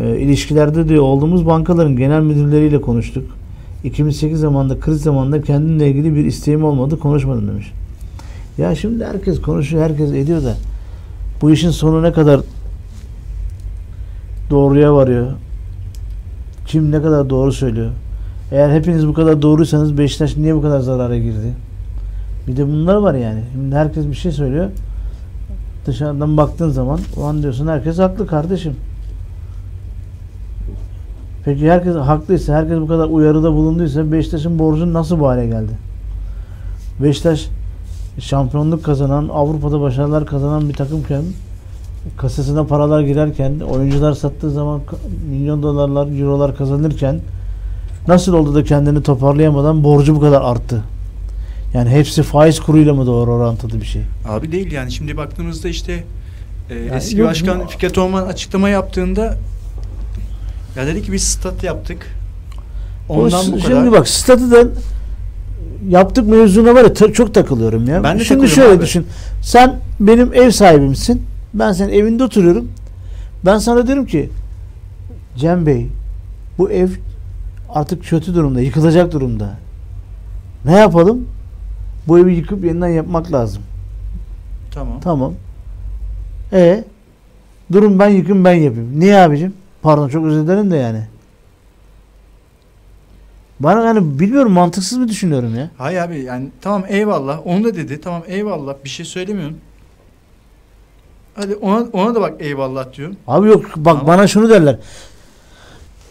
[0.02, 3.24] E, ilişkilerde diyor olduğumuz bankaların genel müdürleriyle konuştuk.
[3.84, 7.72] 2008 zamanında kriz zamanında kendimle ilgili bir isteğim olmadı konuşmadım demiş.
[8.58, 10.56] Ya şimdi herkes konuşuyor, herkes ediyor da
[11.42, 12.42] bu işin sonu ne kadar
[14.50, 15.32] doğruya varıyor?
[16.66, 17.92] Kim ne kadar doğru söylüyor?
[18.52, 21.54] Eğer hepiniz bu kadar doğruysanız Beşiktaş niye bu kadar zarara girdi?
[22.48, 23.42] Bir de bunlar var yani.
[23.52, 24.70] Şimdi herkes bir şey söylüyor.
[25.86, 28.76] Dışarıdan baktığın zaman o an diyorsun herkes haklı kardeşim.
[31.46, 35.72] Peki herkes haklıysa, herkes bu kadar uyarıda bulunduysa Beşiktaş'ın borcu nasıl bu hale geldi?
[37.04, 37.48] Beşiktaş
[38.20, 41.24] şampiyonluk kazanan, Avrupa'da başarılar kazanan bir takımken
[42.18, 44.82] kasasına paralar girerken, oyuncular sattığı zaman
[45.30, 47.20] milyon dolarlar, eurolar kazanırken
[48.08, 50.84] nasıl oldu da kendini toparlayamadan borcu bu kadar arttı?
[51.74, 54.02] Yani hepsi faiz kuruyla mı doğru orantılı bir şey?
[54.30, 56.04] Abi değil yani şimdi baktığımızda işte
[56.70, 59.38] e, Yani eski yok, başkan bu- Fikret Orman açıklama yaptığında
[60.78, 62.08] ya dedi ki biz stat yaptık.
[63.10, 63.62] Ondan O bu kadar.
[63.68, 64.68] Şimdi bak statüden
[65.90, 68.04] yaptık mevzuna var ya çok takılıyorum ya.
[68.04, 68.82] Ben de Şimdi şöyle abi.
[68.82, 69.06] düşün.
[69.42, 71.22] Sen benim ev sahibimsin.
[71.54, 72.72] Ben senin evinde oturuyorum.
[73.46, 74.30] Ben sana diyorum ki
[75.36, 75.88] Cem Bey
[76.58, 76.90] bu ev
[77.70, 79.58] artık kötü durumda, yıkılacak durumda.
[80.66, 81.28] Ne yapalım?
[82.08, 83.64] Bu evi yıkıp yeniden yapmak lazım.
[84.72, 85.00] Tamam.
[85.02, 85.34] Tamam.
[86.54, 86.84] E
[87.72, 89.00] durun ben yıkayım ben yapayım.
[89.00, 89.54] Niye abicim?
[89.82, 91.02] Pardon çok özür dilerim de yani.
[93.60, 95.70] Bana yani bilmiyorum mantıksız mı düşünüyorum ya?
[95.78, 99.58] Hayır abi yani tamam eyvallah onu da dedi tamam eyvallah bir şey söylemiyorum.
[101.36, 103.16] Hadi ona, ona da bak eyvallah diyorum.
[103.28, 104.78] Abi yok bak Ama- bana şunu derler.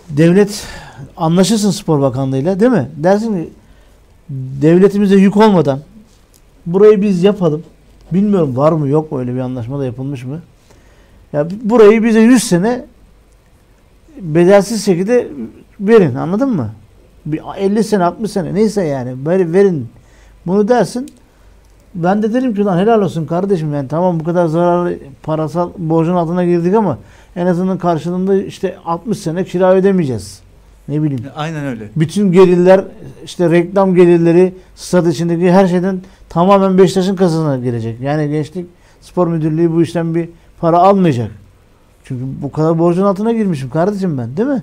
[0.08, 0.66] Devlet
[1.16, 2.90] anlaşırsın spor bakanlığıyla değil mi?
[2.96, 3.50] Dersin ki
[4.62, 5.80] devletimize yük olmadan
[6.66, 7.62] burayı biz yapalım.
[8.12, 10.40] Bilmiyorum var mı yok mu öyle bir anlaşma da yapılmış mı?
[11.32, 12.84] Ya burayı bize 100 sene
[14.20, 15.28] bedelsiz şekilde
[15.80, 16.70] verin anladın mı?
[17.26, 19.88] Bir 50 sene 60 sene neyse yani böyle verin.
[20.46, 21.08] Bunu dersin.
[21.94, 26.14] Ben de derim ki lan helal olsun kardeşim yani tamam bu kadar zararlı parasal borcun
[26.14, 26.98] altına girdik ama
[27.36, 30.40] en azından karşılığında işte 60 sene kira ödemeyeceğiz.
[30.88, 31.24] Ne bileyim.
[31.36, 31.88] Aynen öyle.
[31.96, 32.84] Bütün gelirler
[33.24, 38.00] işte reklam gelirleri stat içindeki her şeyden tamamen Beşiktaş'ın kasasına girecek.
[38.00, 38.66] Yani Gençlik
[39.00, 40.28] Spor Müdürlüğü bu işten bir
[40.60, 41.30] para almayacak.
[42.04, 44.62] Çünkü bu kadar borcun altına girmişim kardeşim ben değil mi?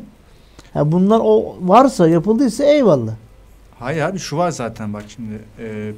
[0.76, 3.12] Ya bunlar o varsa yapıldıysa eyvallah.
[3.80, 5.40] Hayır abi şu var zaten bak şimdi.
[5.60, 5.92] e,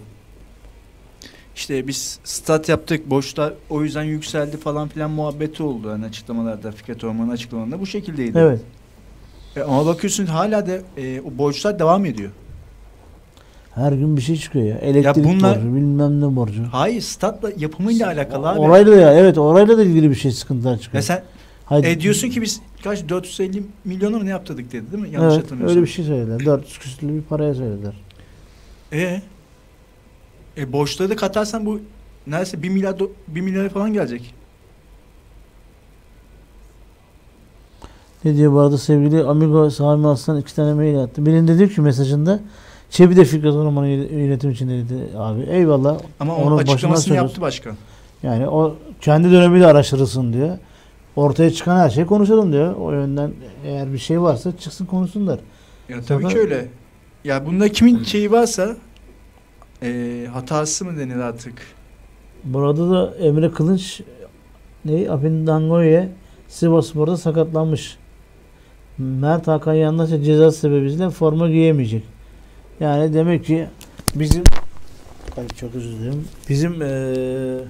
[1.59, 5.91] işte biz stat yaptık borçlar o yüzden yükseldi falan filan muhabbeti oldu.
[5.91, 8.37] Hani açıklamalarda Fikret Orman'ın açıklamalarında bu şekildeydi.
[8.37, 8.61] Evet.
[9.55, 12.31] E, ama bakıyorsun hala da e, o borçlar devam ediyor.
[13.75, 14.77] Her gün bir şey çıkıyor ya.
[14.77, 16.63] Elektrik bunlar- borcu, bilmem ne borcu.
[16.71, 18.59] Hayır statla yapımıyla alakalı abi.
[18.59, 20.95] Orayla ya evet orayla da ilgili bir şey sıkıntılar çıkıyor.
[20.95, 21.23] Ya sen
[21.65, 25.09] Hayır, e, diyorsun ki biz kaç 450 milyona mı ne yaptırdık dedi değil mi?
[25.09, 25.77] Yanlış evet, hatırlamıyorsam.
[25.77, 26.45] öyle bir şey söylediler.
[26.45, 27.93] 400 küsürlü bir paraya söylediler.
[28.93, 29.21] E,
[30.59, 31.79] e borçları da katarsan bu
[32.27, 34.33] neredeyse 1 milyar do- 1 milyara falan gelecek.
[38.25, 41.25] Ne diyor bu arada sevgili Amigo Sami Aslan iki tane mail attı.
[41.25, 42.39] Birinde diyor ki mesajında
[42.89, 45.41] Çebi de Fikret Orman'ın yönetim içinde dedi abi.
[45.41, 45.99] Eyvallah.
[46.19, 47.75] Ama Onun açıklamasını yaptı başkan.
[48.23, 50.57] Yani o kendi dönemi de araştırılsın diyor.
[51.15, 52.75] Ortaya çıkan her şeyi konuşalım diyor.
[52.75, 53.31] O yönden
[53.65, 55.39] eğer bir şey varsa çıksın konuşsunlar.
[55.89, 56.67] Ya tabii Sonra- ki öyle.
[57.23, 58.75] Ya bunda kimin şeyi varsa
[59.83, 61.53] e, hatası mı denir artık?
[62.43, 64.01] Burada da Emre Kılınç
[64.85, 66.09] ne Apindangoye
[66.47, 67.97] Sivasspor'da sakatlanmış.
[68.97, 72.03] Mert Hakan Yandaş'a ceza sebebiyle forma giyemeyecek.
[72.79, 73.67] Yani demek ki
[74.15, 74.43] bizim
[75.37, 76.25] Ay çok özür dilerim.
[76.49, 77.63] Bizim eee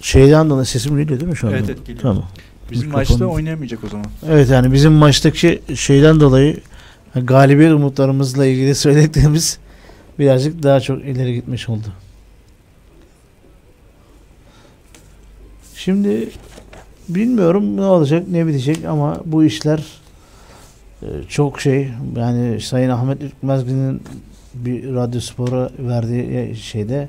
[0.00, 1.56] şeyden dolayı sesim geliyor değil mi şu anda?
[1.56, 2.02] Evet, evet, geliyor.
[2.02, 2.24] Tamam.
[2.70, 4.06] Bizim Mikrofon- maçta oynayamayacak o zaman.
[4.28, 6.60] Evet yani bizim maçtaki şeyden dolayı
[7.20, 9.58] galibiyet umutlarımızla ilgili söylediklerimiz
[10.18, 11.86] birazcık daha çok ileri gitmiş oldu.
[15.74, 16.28] Şimdi
[17.08, 19.84] bilmiyorum ne olacak ne bitecek ama bu işler
[21.02, 24.02] e, çok şey yani Sayın Ahmet Ürkmezgün'ün
[24.54, 27.08] bir radyo spora verdiği şeyde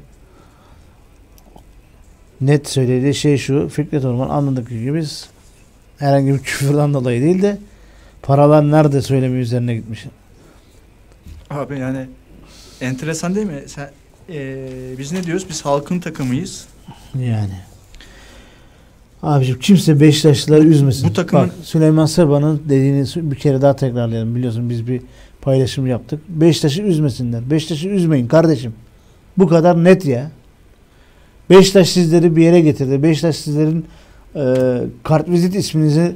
[2.42, 5.30] net söylediği şey şu Fikret Orman anladık gibi biz
[5.98, 7.58] herhangi bir küfürden dolayı değil de
[8.26, 10.06] paralar nerede söylemi üzerine gitmiş.
[11.50, 12.08] Abi yani
[12.82, 13.64] enteresan değil mi?
[13.68, 13.90] Sen,
[14.34, 14.68] e,
[15.00, 15.46] biz ne diyoruz?
[15.50, 16.66] Biz halkın takımıyız.
[17.20, 17.54] Yani.
[19.24, 21.10] Abiciğim kimse Beşiktaşlıları üzmesin.
[21.10, 24.36] bu takımın- Bak Süleyman Seba'nın dediğini bir kere daha tekrarlayalım.
[24.36, 25.02] Biliyorsun biz bir
[25.42, 26.20] paylaşım yaptık.
[26.30, 27.50] Beşiktaş'ı üzmesinler.
[27.52, 28.74] Beşiktaş'ı üzmeyin kardeşim.
[29.38, 30.32] Bu kadar net ya.
[31.50, 33.04] Beşiktaş sizleri bir yere getirdi.
[33.04, 33.86] Beşiktaş sizlerin
[34.36, 34.46] e,
[35.04, 36.16] kartvizit isminizi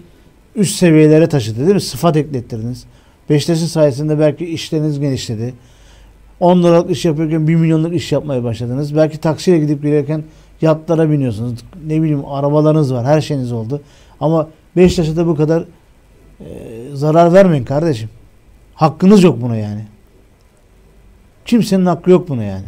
[0.55, 1.81] üst seviyelere taşıdı değil mi?
[1.81, 2.85] Sıfat eklettirdiniz.
[3.29, 5.53] Beşiktaş'ın sayesinde belki işleriniz genişledi.
[6.39, 8.95] 10 liralık iş yapıyorken 1 milyonluk iş yapmaya başladınız.
[8.95, 10.23] Belki taksiyle gidip gelirken
[10.61, 11.59] yatlara biniyorsunuz.
[11.87, 13.05] Ne bileyim arabalarınız var.
[13.05, 13.81] Her şeyiniz oldu.
[14.19, 15.63] Ama Beşiktaş'a da bu kadar
[16.39, 16.45] e,
[16.93, 18.09] zarar vermeyin kardeşim.
[18.75, 19.85] Hakkınız yok buna yani.
[21.45, 22.65] Kimsenin hakkı yok buna yani.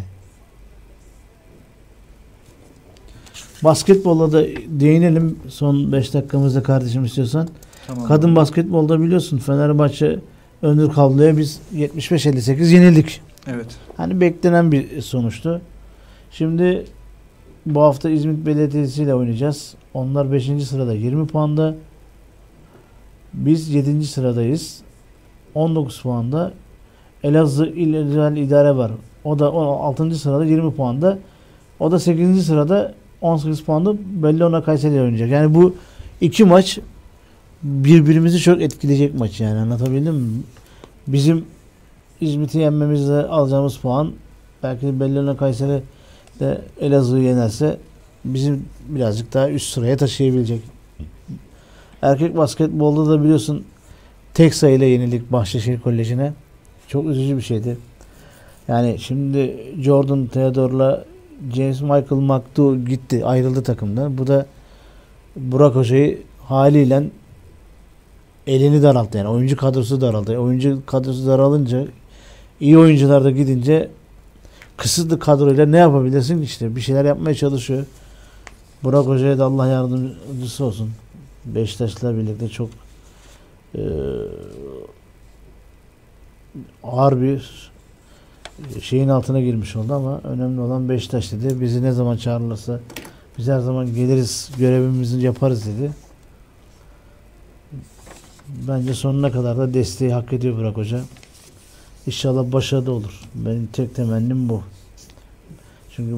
[3.63, 7.49] Basketbolla da değinelim son 5 dakikamızda kardeşim istiyorsan.
[7.95, 8.07] Tamam.
[8.07, 10.19] Kadın basketbolda biliyorsun Fenerbahçe
[10.61, 13.21] Öndür Kablo'ya biz 75-58 yenildik.
[13.47, 13.65] Evet.
[13.97, 15.61] Hani beklenen bir sonuçtu.
[16.31, 16.85] Şimdi
[17.65, 19.73] bu hafta İzmit Belediyesi ile oynayacağız.
[19.93, 20.45] Onlar 5.
[20.63, 21.75] sırada 20 puanda.
[23.33, 24.05] Biz 7.
[24.05, 24.81] sıradayız.
[25.55, 26.51] 19 puanda.
[27.23, 28.91] Elazığ İl Özel İdare var.
[29.23, 30.15] O da 6.
[30.15, 31.17] sırada 20 puanda.
[31.79, 32.45] O da 8.
[32.45, 35.29] sırada 18 puanda Bellona Kayseri ile oynayacak.
[35.29, 35.75] Yani bu
[36.21, 36.79] iki maç
[37.63, 40.41] birbirimizi çok etkileyecek maç yani anlatabildim mi?
[41.07, 41.45] Bizim
[42.21, 44.11] İzmit'i yenmemizle alacağımız puan
[44.63, 45.83] belki de Bellona Kayseri
[46.39, 47.77] de Elazığ'ı yenerse
[48.25, 50.61] bizim birazcık daha üst sıraya taşıyabilecek.
[52.01, 53.63] Erkek basketbolda da biliyorsun
[54.33, 56.33] tek sayıyla yenildik Bahçeşehir Koleji'ne.
[56.87, 57.77] Çok üzücü bir şeydi.
[58.67, 61.05] Yani şimdi Jordan Theodore'la
[61.55, 64.17] James Michael McDo gitti, ayrıldı takımdan.
[64.17, 64.45] Bu da
[65.35, 67.03] Burak Hoca'yı haliyle
[68.47, 70.37] elini daralttı yani oyuncu kadrosu daraldı.
[70.37, 71.87] Oyuncu kadrosu daralınca
[72.59, 73.89] iyi oyuncular da gidince
[74.77, 77.85] kısıtlı kadroyla ne yapabilirsin işte bir şeyler yapmaya çalışıyor.
[78.83, 80.91] Burak Hoca'ya da Allah yardımcısı olsun.
[81.45, 82.69] Beşiktaş'la birlikte çok
[83.75, 83.83] eee,
[86.83, 87.71] ağır bir
[88.81, 91.61] şeyin altına girmiş oldu ama önemli olan Beşiktaş dedi.
[91.61, 92.79] Bizi ne zaman çağırırsa
[93.37, 95.91] biz her zaman geliriz, görevimizi yaparız dedi.
[98.47, 101.01] Bence sonuna kadar da desteği hak ediyor Burak Hoca.
[102.07, 103.21] İnşallah başarılı olur.
[103.35, 104.61] Benim tek temennim bu.
[105.95, 106.15] Çünkü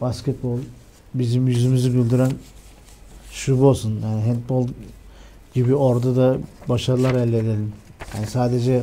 [0.00, 0.58] basketbol
[1.14, 2.32] bizim yüzümüzü güldüren
[3.32, 4.00] şu olsun.
[4.02, 4.68] Yani handball
[5.54, 6.36] gibi orada da
[6.68, 7.72] başarılar elde edelim.
[8.14, 8.82] Yani sadece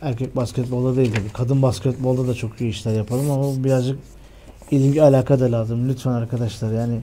[0.00, 1.32] erkek basketbolda değil tabii.
[1.32, 3.98] Kadın basketbolda da çok iyi işler yapalım ama birazcık
[4.70, 5.88] ilgi alaka da lazım.
[5.88, 7.00] Lütfen arkadaşlar yani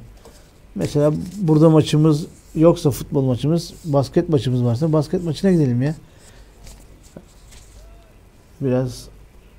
[0.76, 2.26] mesela burada maçımız
[2.56, 5.96] yoksa futbol maçımız, basket maçımız varsa basket maçına gidelim ya.
[8.62, 9.08] Biraz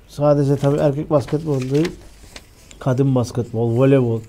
[0.07, 1.91] sadece tabii erkek basketbol değil,
[2.79, 4.21] kadın basketbol, voleybol.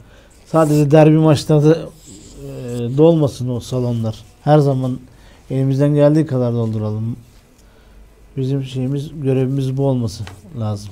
[0.46, 2.48] Sadece derbi maçlarda e,
[2.96, 4.24] dolmasın o salonlar.
[4.44, 4.98] Her zaman
[5.50, 7.16] elimizden geldiği kadar dolduralım.
[8.36, 10.24] Bizim şeyimiz, görevimiz bu olması
[10.58, 10.90] lazım.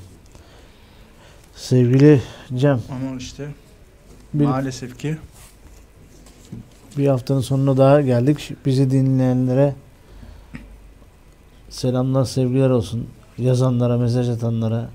[1.57, 2.23] Sevgili
[2.55, 3.49] Cem, Ama işte
[4.35, 5.17] bir, maalesef ki
[6.99, 8.53] bir haftanın sonuna daha geldik.
[8.67, 9.75] Bizi dinleyenlere
[11.71, 13.07] selamlar, sevgiler olsun.
[13.39, 14.91] Yazanlara, mesaj atanlara.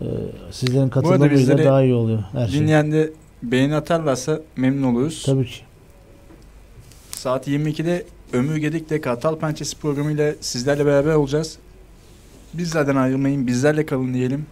[0.00, 0.04] Ee,
[0.50, 2.60] sizlerin katılımıyla daha iyi oluyor her şey.
[2.60, 3.12] dinleyen de
[3.42, 5.22] beğeni atarlarsa memnun oluruz.
[5.26, 5.60] Tabii ki.
[7.10, 11.58] Saat 22'de Ömür Gedik'le Kartal Pençesi programıyla sizlerle beraber olacağız.
[12.54, 14.46] Bizlerden ayrılmayın, bizlerle kalın diyelim.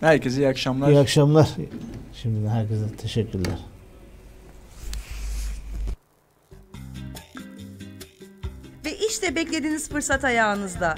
[0.00, 0.90] Herkese iyi akşamlar.
[0.90, 1.48] İyi akşamlar.
[2.22, 3.58] Şimdiden herkese teşekkürler.
[8.88, 10.96] Ve işte beklediğiniz fırsat ayağınızda.